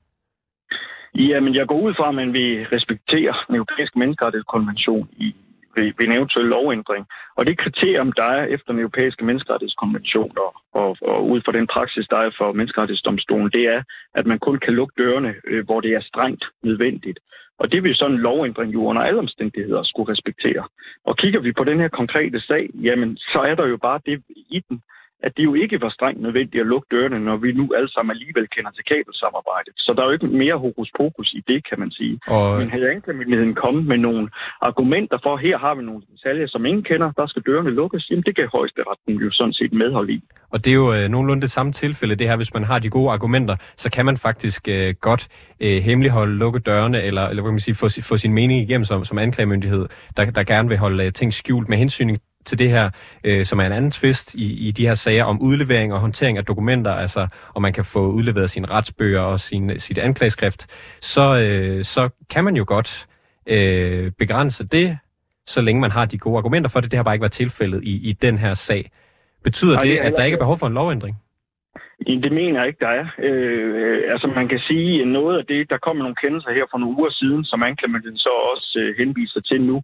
Jamen, 1.15 1.53
øh, 1.53 1.57
jeg 1.57 1.67
går 1.67 1.81
ud 1.81 1.95
fra, 1.95 2.09
at 2.09 2.15
man 2.15 2.33
vil 2.33 2.67
respektere 2.73 3.35
den 3.49 3.55
europæiske 3.55 3.99
menneskerettighedskonvention 3.99 5.09
i, 5.17 5.35
ved, 5.77 5.93
ved 5.99 6.07
en 6.07 6.13
eventuel 6.13 6.47
lovændring. 6.47 7.07
Og 7.37 7.47
det 7.47 7.59
kriterium, 7.59 8.13
der 8.13 8.25
er 8.25 8.45
efter 8.45 8.73
den 8.73 8.81
europæiske 8.81 9.25
menneskerettighedskonvention, 9.25 10.33
og, 10.45 10.55
og, 10.81 10.97
og 11.03 11.29
ud 11.29 11.41
fra 11.45 11.53
den 11.53 11.67
praksis, 11.67 12.07
der 12.11 12.17
er 12.17 12.31
for 12.39 12.53
menneskerettighedsdomstolen, 12.53 13.51
det 13.51 13.65
er, 13.75 13.83
at 14.15 14.27
man 14.27 14.39
kun 14.39 14.59
kan 14.59 14.75
lukke 14.75 14.95
dørene, 14.99 15.35
øh, 15.45 15.65
hvor 15.65 15.81
det 15.81 15.93
er 15.95 16.01
strengt 16.01 16.45
nødvendigt. 16.63 17.19
Og 17.59 17.73
det 17.73 17.83
vil 17.83 17.95
sådan 17.95 18.15
en 18.15 18.23
lovændring 18.23 18.73
jo 18.73 18.85
under 18.85 19.03
alle 19.03 19.19
omstændigheder 19.19 19.83
skulle 19.83 20.13
respektere. 20.13 20.65
Og 21.05 21.17
kigger 21.17 21.41
vi 21.41 21.53
på 21.53 21.65
den 21.65 21.81
her 21.81 21.89
konkrete 21.89 22.41
sag, 22.41 22.69
jamen 22.75 23.17
så 23.17 23.39
er 23.39 23.55
der 23.55 23.67
jo 23.67 23.77
bare 23.77 24.01
det 24.07 24.23
i 24.37 24.63
den, 24.69 24.83
at 25.27 25.33
det 25.37 25.45
jo 25.45 25.55
ikke 25.55 25.81
var 25.81 25.91
strengt 25.99 26.21
nødvendigt 26.27 26.61
at 26.61 26.67
lukke 26.73 26.89
dørene, 26.95 27.19
når 27.29 27.37
vi 27.37 27.53
nu 27.53 27.65
alle 27.77 27.91
sammen 27.93 28.11
alligevel 28.17 28.47
kender 28.55 28.71
til 28.71 28.85
kabelsamarbejdet. 28.93 29.75
Så 29.77 29.93
der 29.95 30.01
er 30.03 30.07
jo 30.07 30.17
ikke 30.17 30.27
mere 30.27 30.57
hokus 30.67 30.91
pokus 31.01 31.29
i 31.39 31.41
det, 31.51 31.61
kan 31.69 31.79
man 31.83 31.91
sige. 31.91 32.15
Og... 32.27 32.59
Men 32.59 32.71
havde 32.71 32.91
anklagemyndigheden 32.91 33.55
kommet 33.55 33.85
med 33.87 33.99
nogle 33.99 34.25
argumenter 34.61 35.19
for, 35.23 35.37
her 35.37 35.59
har 35.59 35.75
vi 35.75 35.83
nogle 35.83 36.03
detaljer, 36.13 36.47
som 36.47 36.67
ingen 36.67 36.85
kender, 36.91 37.13
der 37.13 37.27
skal 37.27 37.43
dørene 37.47 37.71
lukkes, 37.71 38.11
jamen 38.11 38.25
det 38.27 38.37
kan 38.37 38.49
højesteretten 38.57 39.15
jo 39.25 39.31
sådan 39.31 39.53
set 39.53 39.73
medhold 39.73 40.11
i. 40.11 40.19
Og 40.53 40.65
det 40.65 40.71
er 40.71 40.75
jo 40.75 40.95
øh, 40.95 41.09
nogenlunde 41.09 41.43
det 41.43 41.51
samme 41.51 41.73
tilfælde, 41.73 42.15
det 42.15 42.29
her, 42.29 42.37
hvis 42.37 42.55
man 42.55 42.65
har 42.65 42.79
de 42.79 42.91
gode 42.91 43.11
argumenter, 43.11 43.57
så 43.77 43.91
kan 43.91 44.05
man 44.07 44.17
faktisk 44.17 44.69
øh, 44.69 44.95
godt 45.01 45.29
øh, 45.61 45.83
hemmeligholde, 45.83 46.39
lukke 46.39 46.59
dørene, 46.59 47.03
eller, 47.03 47.25
eller 47.29 47.43
hvad 47.43 47.51
kan 47.51 47.55
man 47.55 47.67
sige, 47.69 47.75
få, 47.75 47.89
få 48.03 48.17
sin 48.17 48.35
mening 48.35 48.61
igennem 48.61 48.85
som, 48.85 49.05
som 49.05 49.19
anklagemyndighed, 49.19 49.87
der, 50.17 50.25
der 50.25 50.45
gerne 50.45 50.69
vil 50.69 50.79
holde 50.79 51.05
øh, 51.05 51.13
ting 51.13 51.33
skjult 51.33 51.69
med 51.69 51.79
hensyn 51.79 52.17
til 52.45 52.59
det 52.59 52.71
her, 52.71 52.91
øh, 53.25 53.45
som 53.45 53.59
er 53.61 53.67
en 53.67 53.73
anden 53.73 53.91
tvist 53.91 54.35
i, 54.35 54.69
i 54.69 54.71
de 54.71 54.87
her 54.87 54.95
sager 54.95 55.25
om 55.25 55.43
udlevering 55.43 55.93
og 55.93 56.01
håndtering 56.01 56.39
af 56.39 56.45
dokumenter, 56.45 56.93
altså 56.93 57.29
om 57.55 57.63
man 57.63 57.73
kan 57.73 57.85
få 57.85 58.11
udleveret 58.11 58.51
sine 58.51 58.67
retsbøger 58.71 59.21
og 59.21 59.41
sin, 59.41 59.79
sit 59.79 59.99
anklageskrift, 59.99 60.67
så, 61.01 61.41
øh, 61.41 61.85
så 61.85 62.09
kan 62.31 62.45
man 62.45 62.57
jo 62.57 62.65
godt 62.67 63.07
øh, 63.47 64.11
begrænse 64.19 64.67
det, 64.67 64.99
så 65.47 65.61
længe 65.61 65.81
man 65.81 65.91
har 65.91 66.05
de 66.05 66.19
gode 66.19 66.39
argumenter 66.39 66.71
for 66.71 66.81
det. 66.81 66.91
Det 66.91 66.97
har 66.97 67.05
bare 67.05 67.15
ikke 67.15 67.23
været 67.23 67.33
tilfældet 67.33 67.85
i, 67.85 68.09
i 68.11 68.13
den 68.13 68.39
her 68.39 68.55
sag. 68.55 68.91
Betyder 69.45 69.79
det, 69.79 69.97
at 69.99 70.13
der 70.17 70.25
ikke 70.25 70.35
er 70.35 70.45
behov 70.45 70.59
for 70.59 70.67
en 70.67 70.75
lovændring? 70.75 71.17
Det 72.07 72.33
mener 72.33 72.59
jeg 72.59 72.69
ikke, 72.69 72.85
der 72.87 72.93
er. 73.01 73.07
Øh, 73.19 74.13
altså 74.13 74.27
man 74.27 74.49
kan 74.49 74.59
sige, 74.59 75.05
noget 75.05 75.39
af 75.39 75.47
det, 75.47 75.71
der 75.71 75.79
kommer 75.79 76.03
nogle 76.03 76.21
kendelser 76.23 76.53
her 76.53 76.67
for 76.71 76.79
nogle 76.79 76.97
uger 76.99 77.11
siden, 77.11 77.45
som 77.45 77.63
anklagemyndigheden 77.63 78.19
så 78.19 78.33
også 78.53 78.79
øh, 78.83 78.97
henviser 78.99 79.41
til 79.41 79.61
nu, 79.63 79.83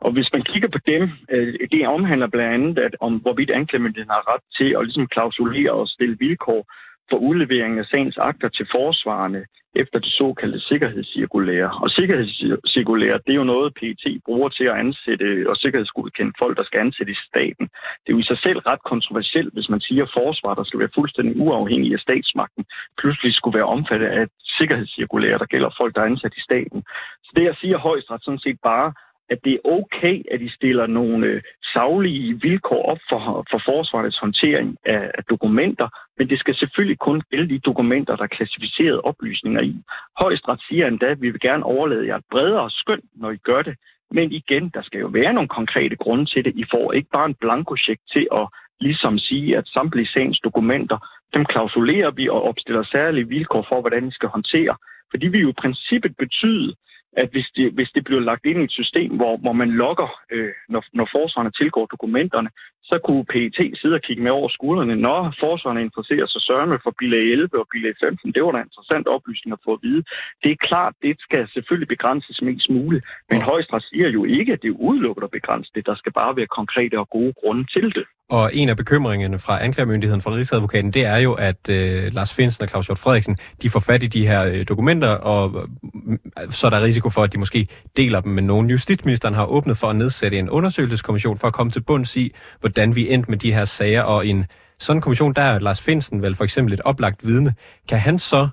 og 0.00 0.10
hvis 0.12 0.32
man 0.32 0.42
kigger 0.42 0.68
på 0.68 0.78
dem, 0.86 1.02
øh, 1.30 1.54
det 1.72 1.88
omhandler 1.88 2.26
blandt 2.26 2.54
andet, 2.54 2.78
at 2.78 2.96
om 3.00 3.12
hvorvidt 3.14 3.50
anklagemyndigheden 3.50 4.16
har 4.18 4.34
ret 4.34 4.44
til 4.58 4.68
at 4.76 4.84
ligesom 4.84 5.06
klausulere 5.06 5.72
og 5.72 5.88
stille 5.88 6.16
vilkår 6.18 6.62
for 7.10 7.16
udlevering 7.16 7.78
af 7.78 7.84
sagens 7.84 8.18
akter 8.18 8.48
til 8.48 8.66
forsvarende 8.70 9.44
efter 9.74 9.98
det 9.98 10.12
såkaldte 10.12 10.60
sikkerhedscirkulære. 10.60 11.70
Og 11.82 11.90
sikkerhedscirkulære, 11.90 13.20
det 13.26 13.32
er 13.32 13.40
jo 13.42 13.52
noget, 13.54 13.74
PET 13.74 14.04
bruger 14.24 14.48
til 14.48 14.64
at 14.64 14.78
ansætte 14.84 15.46
og 15.50 15.56
sikkerhedsgodkende 15.56 16.32
folk, 16.38 16.56
der 16.56 16.64
skal 16.64 16.80
ansætte 16.80 17.12
i 17.12 17.22
staten. 17.28 17.66
Det 18.02 18.08
er 18.08 18.16
jo 18.16 18.24
i 18.24 18.30
sig 18.30 18.38
selv 18.38 18.58
ret 18.58 18.82
kontroversielt, 18.92 19.52
hvis 19.54 19.68
man 19.68 19.80
siger, 19.80 20.02
at 20.04 20.14
forsvar, 20.20 20.54
der 20.54 20.64
skal 20.64 20.80
være 20.80 20.96
fuldstændig 20.98 21.40
uafhængig 21.40 21.92
af 21.92 22.00
statsmagten, 22.00 22.64
pludselig 23.00 23.34
skulle 23.34 23.58
være 23.58 23.72
omfattet 23.76 24.06
af 24.06 24.22
et 24.22 24.32
sikkerhedscirkulære, 24.58 25.38
der 25.38 25.52
gælder 25.54 25.70
folk, 25.80 25.94
der 25.94 26.00
er 26.00 26.10
ansat 26.12 26.34
i 26.36 26.46
staten. 26.48 26.82
Så 27.24 27.30
det, 27.36 27.44
jeg 27.44 27.56
siger 27.60 27.78
højstret 27.78 28.24
sådan 28.24 28.44
set 28.46 28.58
bare, 28.62 28.92
at 29.30 29.38
det 29.44 29.52
er 29.52 29.68
okay, 29.76 30.22
at 30.32 30.40
de 30.40 30.50
stiller 30.50 30.86
nogle 30.86 31.26
øh, 31.26 31.42
savlige 31.72 32.40
vilkår 32.42 32.82
op 32.92 32.98
for, 33.08 33.46
for 33.50 33.60
forsvarets 33.64 34.18
håndtering 34.18 34.76
af, 34.84 35.10
af 35.18 35.24
dokumenter, 35.24 35.88
men 36.18 36.30
det 36.30 36.38
skal 36.38 36.54
selvfølgelig 36.54 36.98
kun 36.98 37.22
gælde 37.30 37.48
de 37.54 37.58
dokumenter, 37.58 38.16
der 38.16 38.22
er 38.22 38.36
klassificerede 38.36 39.00
oplysninger 39.00 39.60
i. 39.60 39.76
Højesteret 40.18 40.60
siger 40.68 40.86
endda, 40.86 41.06
at 41.06 41.22
vi 41.22 41.30
vil 41.30 41.40
gerne 41.40 41.64
overlade 41.64 42.06
jer 42.06 42.16
et 42.16 42.24
bredere 42.30 42.70
skøn, 42.70 43.00
når 43.14 43.30
I 43.30 43.36
gør 43.36 43.62
det. 43.62 43.74
Men 44.10 44.32
igen, 44.32 44.70
der 44.74 44.82
skal 44.82 45.00
jo 45.00 45.06
være 45.06 45.32
nogle 45.32 45.48
konkrete 45.48 45.96
grunde 45.96 46.26
til 46.26 46.44
det. 46.44 46.52
I 46.56 46.64
får 46.70 46.92
ikke 46.92 47.08
bare 47.12 47.26
en 47.26 47.40
blankocheck 47.40 48.00
til 48.12 48.26
at 48.32 48.48
ligesom 48.80 49.18
sige, 49.18 49.56
at 49.56 49.68
samtlige 49.68 50.08
sagens 50.08 50.40
dokumenter, 50.40 50.98
dem 51.34 51.44
klausulerer 51.44 52.10
vi 52.10 52.28
og 52.28 52.42
opstiller 52.42 52.82
særlige 52.84 53.28
vilkår 53.28 53.66
for, 53.68 53.80
hvordan 53.80 54.06
de 54.06 54.12
skal 54.12 54.28
håndtere. 54.28 54.76
Fordi 55.10 55.26
vi 55.26 55.38
jo 55.38 55.48
i 55.48 55.60
princippet 55.62 56.16
betyde, 56.16 56.74
at 57.12 57.28
hvis 57.30 57.48
det, 57.56 57.72
hvis 57.72 57.90
det 57.94 58.04
bliver 58.04 58.20
lagt 58.20 58.46
ind 58.46 58.60
i 58.60 58.64
et 58.64 58.70
system, 58.70 59.16
hvor, 59.16 59.36
hvor 59.36 59.52
man 59.52 59.70
logger, 59.70 60.08
øh, 60.30 60.52
når, 60.68 60.84
når 60.92 61.08
forsvarerne 61.12 61.52
tilgår 61.60 61.86
dokumenterne, 61.86 62.50
så 62.90 62.96
kunne 63.06 63.24
PET 63.32 63.58
sidde 63.80 63.98
og 63.98 64.04
kigge 64.06 64.22
med 64.22 64.32
over 64.38 64.48
skuldrene, 64.56 64.96
når 65.06 65.18
forsvarerne 65.44 65.82
interesserer 65.86 66.26
sig 66.26 66.42
sørme 66.48 66.76
for 66.84 66.92
bilag 66.98 67.24
11 67.32 67.60
og 67.62 67.66
bilag 67.72 67.94
15. 68.00 68.32
Det 68.34 68.42
var 68.44 68.52
da 68.52 68.60
interessant 68.68 69.06
oplysning 69.16 69.52
at 69.52 69.64
få 69.66 69.72
at 69.76 69.82
vide. 69.86 70.02
Det 70.42 70.50
er 70.52 70.64
klart, 70.68 70.94
det 71.02 71.14
skal 71.26 71.42
selvfølgelig 71.54 71.88
begrænses 71.94 72.38
mest 72.48 72.70
muligt, 72.76 73.04
men 73.30 73.40
højstret 73.50 73.82
siger 73.90 74.08
jo 74.16 74.22
ikke, 74.38 74.52
at 74.52 74.62
det 74.62 74.68
er 74.70 74.82
udelukket 74.88 75.24
at 75.24 75.36
begrænse 75.38 75.70
det. 75.74 75.86
Der 75.90 75.96
skal 76.00 76.12
bare 76.12 76.36
være 76.38 76.50
konkrete 76.58 76.96
og 77.02 77.08
gode 77.16 77.32
grunde 77.40 77.64
til 77.74 77.86
det. 77.98 78.06
Og 78.30 78.50
en 78.54 78.68
af 78.68 78.76
bekymringerne 78.76 79.38
fra 79.38 79.64
anklagemyndigheden 79.64 80.22
fra 80.22 80.30
Rigsadvokaten, 80.30 80.90
det 80.90 81.04
er 81.04 81.16
jo, 81.16 81.32
at 81.32 81.68
øh, 81.68 82.14
Lars 82.14 82.34
Finsen 82.34 82.62
og 82.62 82.68
Claus 82.68 82.86
Hjort 82.86 82.98
Frederiksen, 82.98 83.36
de 83.62 83.70
får 83.70 83.80
fat 83.80 84.02
i 84.02 84.06
de 84.06 84.26
her 84.26 84.44
øh, 84.44 84.68
dokumenter, 84.68 85.08
og 85.08 85.68
øh, 86.14 86.50
så 86.50 86.66
er 86.66 86.70
der 86.70 86.82
risiko 86.82 87.10
for, 87.10 87.22
at 87.22 87.32
de 87.32 87.38
måske 87.38 87.66
deler 87.96 88.20
dem 88.20 88.32
med 88.32 88.42
nogen. 88.42 88.70
Justitsministeren 88.70 89.34
har 89.34 89.46
åbnet 89.46 89.76
for 89.78 89.86
at 89.86 89.96
nedsætte 89.96 90.38
en 90.38 90.50
undersøgelseskommission 90.50 91.38
for 91.38 91.46
at 91.46 91.52
komme 91.52 91.72
til 91.72 91.80
bunds 91.80 92.16
i, 92.16 92.34
hvordan 92.60 92.79
vi 92.88 93.12
endte 93.12 93.30
med 93.30 93.38
de 93.38 93.54
her 93.54 93.64
sager, 93.64 94.02
og 94.02 94.26
en 94.26 94.46
sådan 94.78 95.02
kommission, 95.02 95.32
der 95.32 95.42
er 95.42 95.58
Lars 95.58 95.84
Finsen 95.86 96.22
vel 96.22 96.36
for 96.36 96.44
eksempel 96.44 96.74
et 96.74 96.80
oplagt 96.80 97.26
vidne. 97.26 97.54
Kan 97.88 97.98
han 97.98 98.18
så 98.18 98.48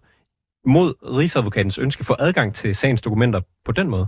mod 0.65 1.17
Rigsadvokatens 1.17 1.79
ønske 1.79 2.05
få 2.05 2.13
adgang 2.19 2.55
til 2.55 2.75
sagens 2.75 3.01
dokumenter 3.01 3.41
på 3.65 3.71
den 3.71 3.89
måde? 3.89 4.07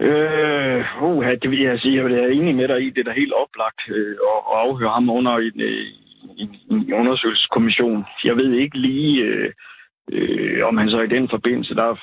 Øh, 0.00 1.02
uh, 1.02 1.26
det 1.42 1.50
vil 1.50 1.60
jeg 1.62 1.80
sige, 1.80 1.96
jeg 1.96 2.24
er 2.24 2.28
enig 2.28 2.54
med 2.54 2.68
dig 2.68 2.82
i, 2.82 2.90
det 2.90 3.00
er 3.00 3.04
da 3.04 3.12
helt 3.12 3.32
oplagt 3.32 3.80
øh, 3.88 4.16
at, 4.32 4.40
at 4.52 4.58
afhøre 4.64 4.90
ham 4.90 5.10
under 5.10 5.32
en, 5.36 5.60
øh, 5.60 5.86
en, 6.36 6.48
en 6.70 6.92
undersøgelseskommission. 6.92 8.04
Jeg 8.24 8.36
ved 8.36 8.52
ikke 8.52 8.78
lige, 8.78 9.22
øh, 9.22 9.52
øh, 10.12 10.66
om 10.66 10.76
han 10.76 10.90
så 10.90 11.00
i 11.00 11.14
den 11.16 11.28
forbindelse, 11.28 11.74
der 11.74 11.98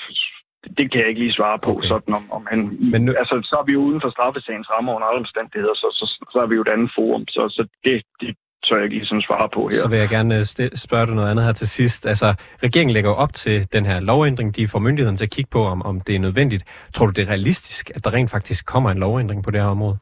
det 0.77 0.85
kan 0.91 0.99
jeg 1.01 1.09
ikke 1.09 1.23
lige 1.25 1.37
svare 1.39 1.59
på, 1.65 1.71
okay. 1.71 1.87
sådan 1.87 2.13
om, 2.19 2.25
om 2.37 2.43
han... 2.51 2.59
Men 2.91 3.01
nu... 3.05 3.11
Altså, 3.21 3.35
så 3.49 3.55
er 3.61 3.65
vi 3.65 3.73
jo 3.77 3.81
uden 3.87 4.01
for 4.01 4.09
straffesagens 4.09 4.69
rammer 4.73 4.95
under 4.95 5.07
alle 5.07 5.19
omstændigheder, 5.25 5.75
så, 5.81 5.87
så, 5.99 6.05
så 6.33 6.37
er 6.43 6.47
vi 6.47 6.55
jo 6.55 6.61
et 6.61 6.73
andet 6.75 6.91
forum, 6.97 7.23
så, 7.27 7.41
så 7.55 7.61
det, 7.85 8.03
det, 8.21 8.35
tør 8.65 8.75
jeg 8.75 8.83
ikke 8.83 8.95
lige 8.95 9.05
sådan 9.05 9.21
svare 9.21 9.49
på 9.53 9.61
her. 9.67 9.77
Så 9.83 9.89
vil 9.89 9.99
jeg 9.99 10.09
gerne 10.09 10.35
øh, 10.37 10.45
spørge 10.85 11.05
dig 11.07 11.15
noget 11.15 11.31
andet 11.31 11.45
her 11.45 11.53
til 11.53 11.69
sidst. 11.69 12.05
Altså, 12.05 12.27
regeringen 12.63 12.93
lægger 12.93 13.13
op 13.23 13.33
til 13.33 13.73
den 13.73 13.85
her 13.85 13.99
lovændring. 13.99 14.55
De 14.55 14.67
får 14.67 14.79
myndigheden 14.79 15.17
til 15.17 15.25
at 15.25 15.31
kigge 15.31 15.51
på, 15.51 15.61
om, 15.73 15.81
om 15.81 16.01
det 16.07 16.15
er 16.15 16.19
nødvendigt. 16.19 16.63
Tror 16.93 17.05
du, 17.05 17.11
det 17.11 17.23
er 17.23 17.29
realistisk, 17.29 17.91
at 17.95 18.05
der 18.05 18.13
rent 18.13 18.31
faktisk 18.31 18.65
kommer 18.65 18.89
en 18.91 18.99
lovændring 18.99 19.43
på 19.43 19.51
det 19.51 19.61
her 19.61 19.67
område? 19.67 19.97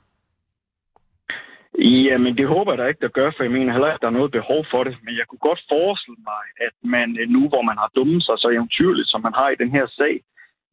Ja, 2.08 2.18
men 2.18 2.38
det 2.38 2.48
håber 2.48 2.72
jeg 2.72 2.78
da 2.80 2.86
ikke, 2.92 3.06
der 3.06 3.18
gør, 3.20 3.30
for 3.36 3.44
jeg 3.44 3.52
mener 3.52 3.72
heller 3.74 3.88
ikke, 3.88 4.00
at 4.00 4.06
der 4.06 4.12
er 4.14 4.20
noget 4.20 4.32
behov 4.40 4.62
for 4.72 4.82
det. 4.88 4.94
Men 5.06 5.14
jeg 5.20 5.26
kunne 5.28 5.46
godt 5.50 5.62
forestille 5.74 6.22
mig, 6.32 6.44
at 6.68 6.76
man 6.96 7.08
øh, 7.22 7.28
nu, 7.36 7.42
hvor 7.52 7.64
man 7.70 7.78
har 7.84 7.90
dummet 7.96 8.22
sig 8.28 8.36
så 8.38 8.48
eventyrligt, 8.58 9.10
som 9.12 9.22
man 9.28 9.34
har 9.40 9.50
i 9.50 9.62
den 9.62 9.72
her 9.78 9.86
sag, 10.00 10.14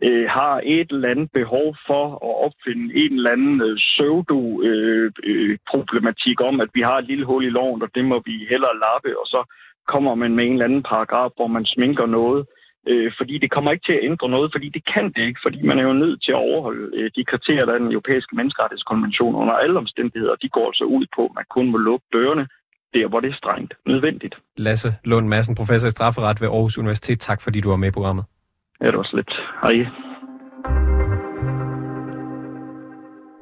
øh, 0.02 0.28
har 0.28 0.60
et 0.64 0.92
eller 0.92 1.08
andet 1.08 1.32
behov 1.32 1.76
for 1.86 2.04
at 2.28 2.34
opfinde 2.46 2.94
en 3.02 3.12
eller 3.12 3.30
anden 3.30 3.62
øh, 3.62 3.76
pseudo-problematik 3.76 6.40
øh, 6.40 6.46
øh, 6.46 6.48
om, 6.48 6.60
at 6.60 6.68
vi 6.74 6.80
har 6.80 6.98
et 6.98 7.06
lille 7.06 7.24
hul 7.24 7.44
i 7.44 7.50
loven, 7.50 7.82
og 7.82 7.88
det 7.94 8.04
må 8.04 8.22
vi 8.24 8.46
hellere 8.50 8.78
lappe, 8.84 9.20
og 9.20 9.26
så 9.26 9.44
kommer 9.88 10.14
man 10.14 10.34
med 10.34 10.44
en 10.44 10.52
eller 10.52 10.64
anden 10.64 10.82
paragraf, 10.82 11.30
hvor 11.36 11.46
man 11.46 11.64
sminker 11.64 12.06
noget. 12.06 12.46
Øh, 12.88 13.12
fordi 13.18 13.38
det 13.38 13.50
kommer 13.50 13.72
ikke 13.72 13.86
til 13.86 13.98
at 13.98 14.04
ændre 14.10 14.28
noget, 14.28 14.52
fordi 14.54 14.68
det 14.68 14.82
kan 14.94 15.12
det 15.16 15.22
ikke, 15.28 15.40
fordi 15.42 15.62
man 15.62 15.78
er 15.78 15.82
jo 15.82 15.92
nødt 15.92 16.22
til 16.22 16.32
at 16.32 16.42
overholde 16.48 16.96
øh, 16.98 17.10
de 17.16 17.24
kriterier, 17.24 17.64
der 17.64 17.74
er 17.74 17.78
den 17.78 17.92
europæiske 17.92 18.36
menneskerettighedskonvention 18.36 19.34
under 19.34 19.54
alle 19.54 19.78
omstændigheder. 19.78 20.34
De 20.42 20.48
går 20.48 20.66
altså 20.66 20.84
ud 20.84 21.06
på, 21.16 21.24
at 21.24 21.34
man 21.34 21.44
kun 21.50 21.70
må 21.70 21.78
lukke 21.78 22.06
dørene 22.12 22.46
der, 22.94 23.08
hvor 23.08 23.20
det 23.20 23.30
er 23.30 23.34
strengt 23.34 23.74
nødvendigt. 23.86 24.34
Lasse 24.56 24.94
Lund 25.04 25.28
Madsen, 25.28 25.54
professor 25.54 25.88
i 25.88 25.90
strafferet 25.90 26.40
ved 26.40 26.48
Aarhus 26.48 26.78
Universitet. 26.78 27.20
Tak 27.20 27.42
fordi 27.42 27.60
du 27.60 27.68
var 27.68 27.76
med 27.76 27.88
i 27.88 27.96
programmet. 27.98 28.24
Ja, 28.80 28.86
det 28.86 28.96
var 28.96 29.08
slet. 29.12 29.32
Hej. 29.62 29.76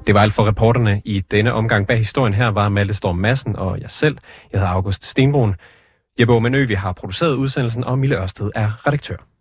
Det 0.07 0.15
var 0.15 0.21
alt 0.21 0.33
for 0.33 0.47
reporterne 0.47 1.01
i 1.05 1.19
denne 1.19 1.53
omgang. 1.53 1.87
Bag 1.87 1.97
historien 1.97 2.33
her 2.33 2.47
var 2.47 2.69
Malte 2.69 2.93
Storm 2.93 3.15
Madsen 3.15 3.55
og 3.55 3.81
jeg 3.81 3.91
selv. 3.91 4.17
Jeg 4.51 4.59
hedder 4.59 4.73
August 4.73 5.03
Stenbrun. 5.03 5.55
Jeppe 6.19 6.33
Åmenø, 6.33 6.65
vi 6.65 6.73
har 6.73 6.93
produceret 6.93 7.35
udsendelsen, 7.35 7.83
og 7.83 7.99
Mille 7.99 8.21
Ørsted 8.21 8.51
er 8.55 8.87
redaktør. 8.87 9.34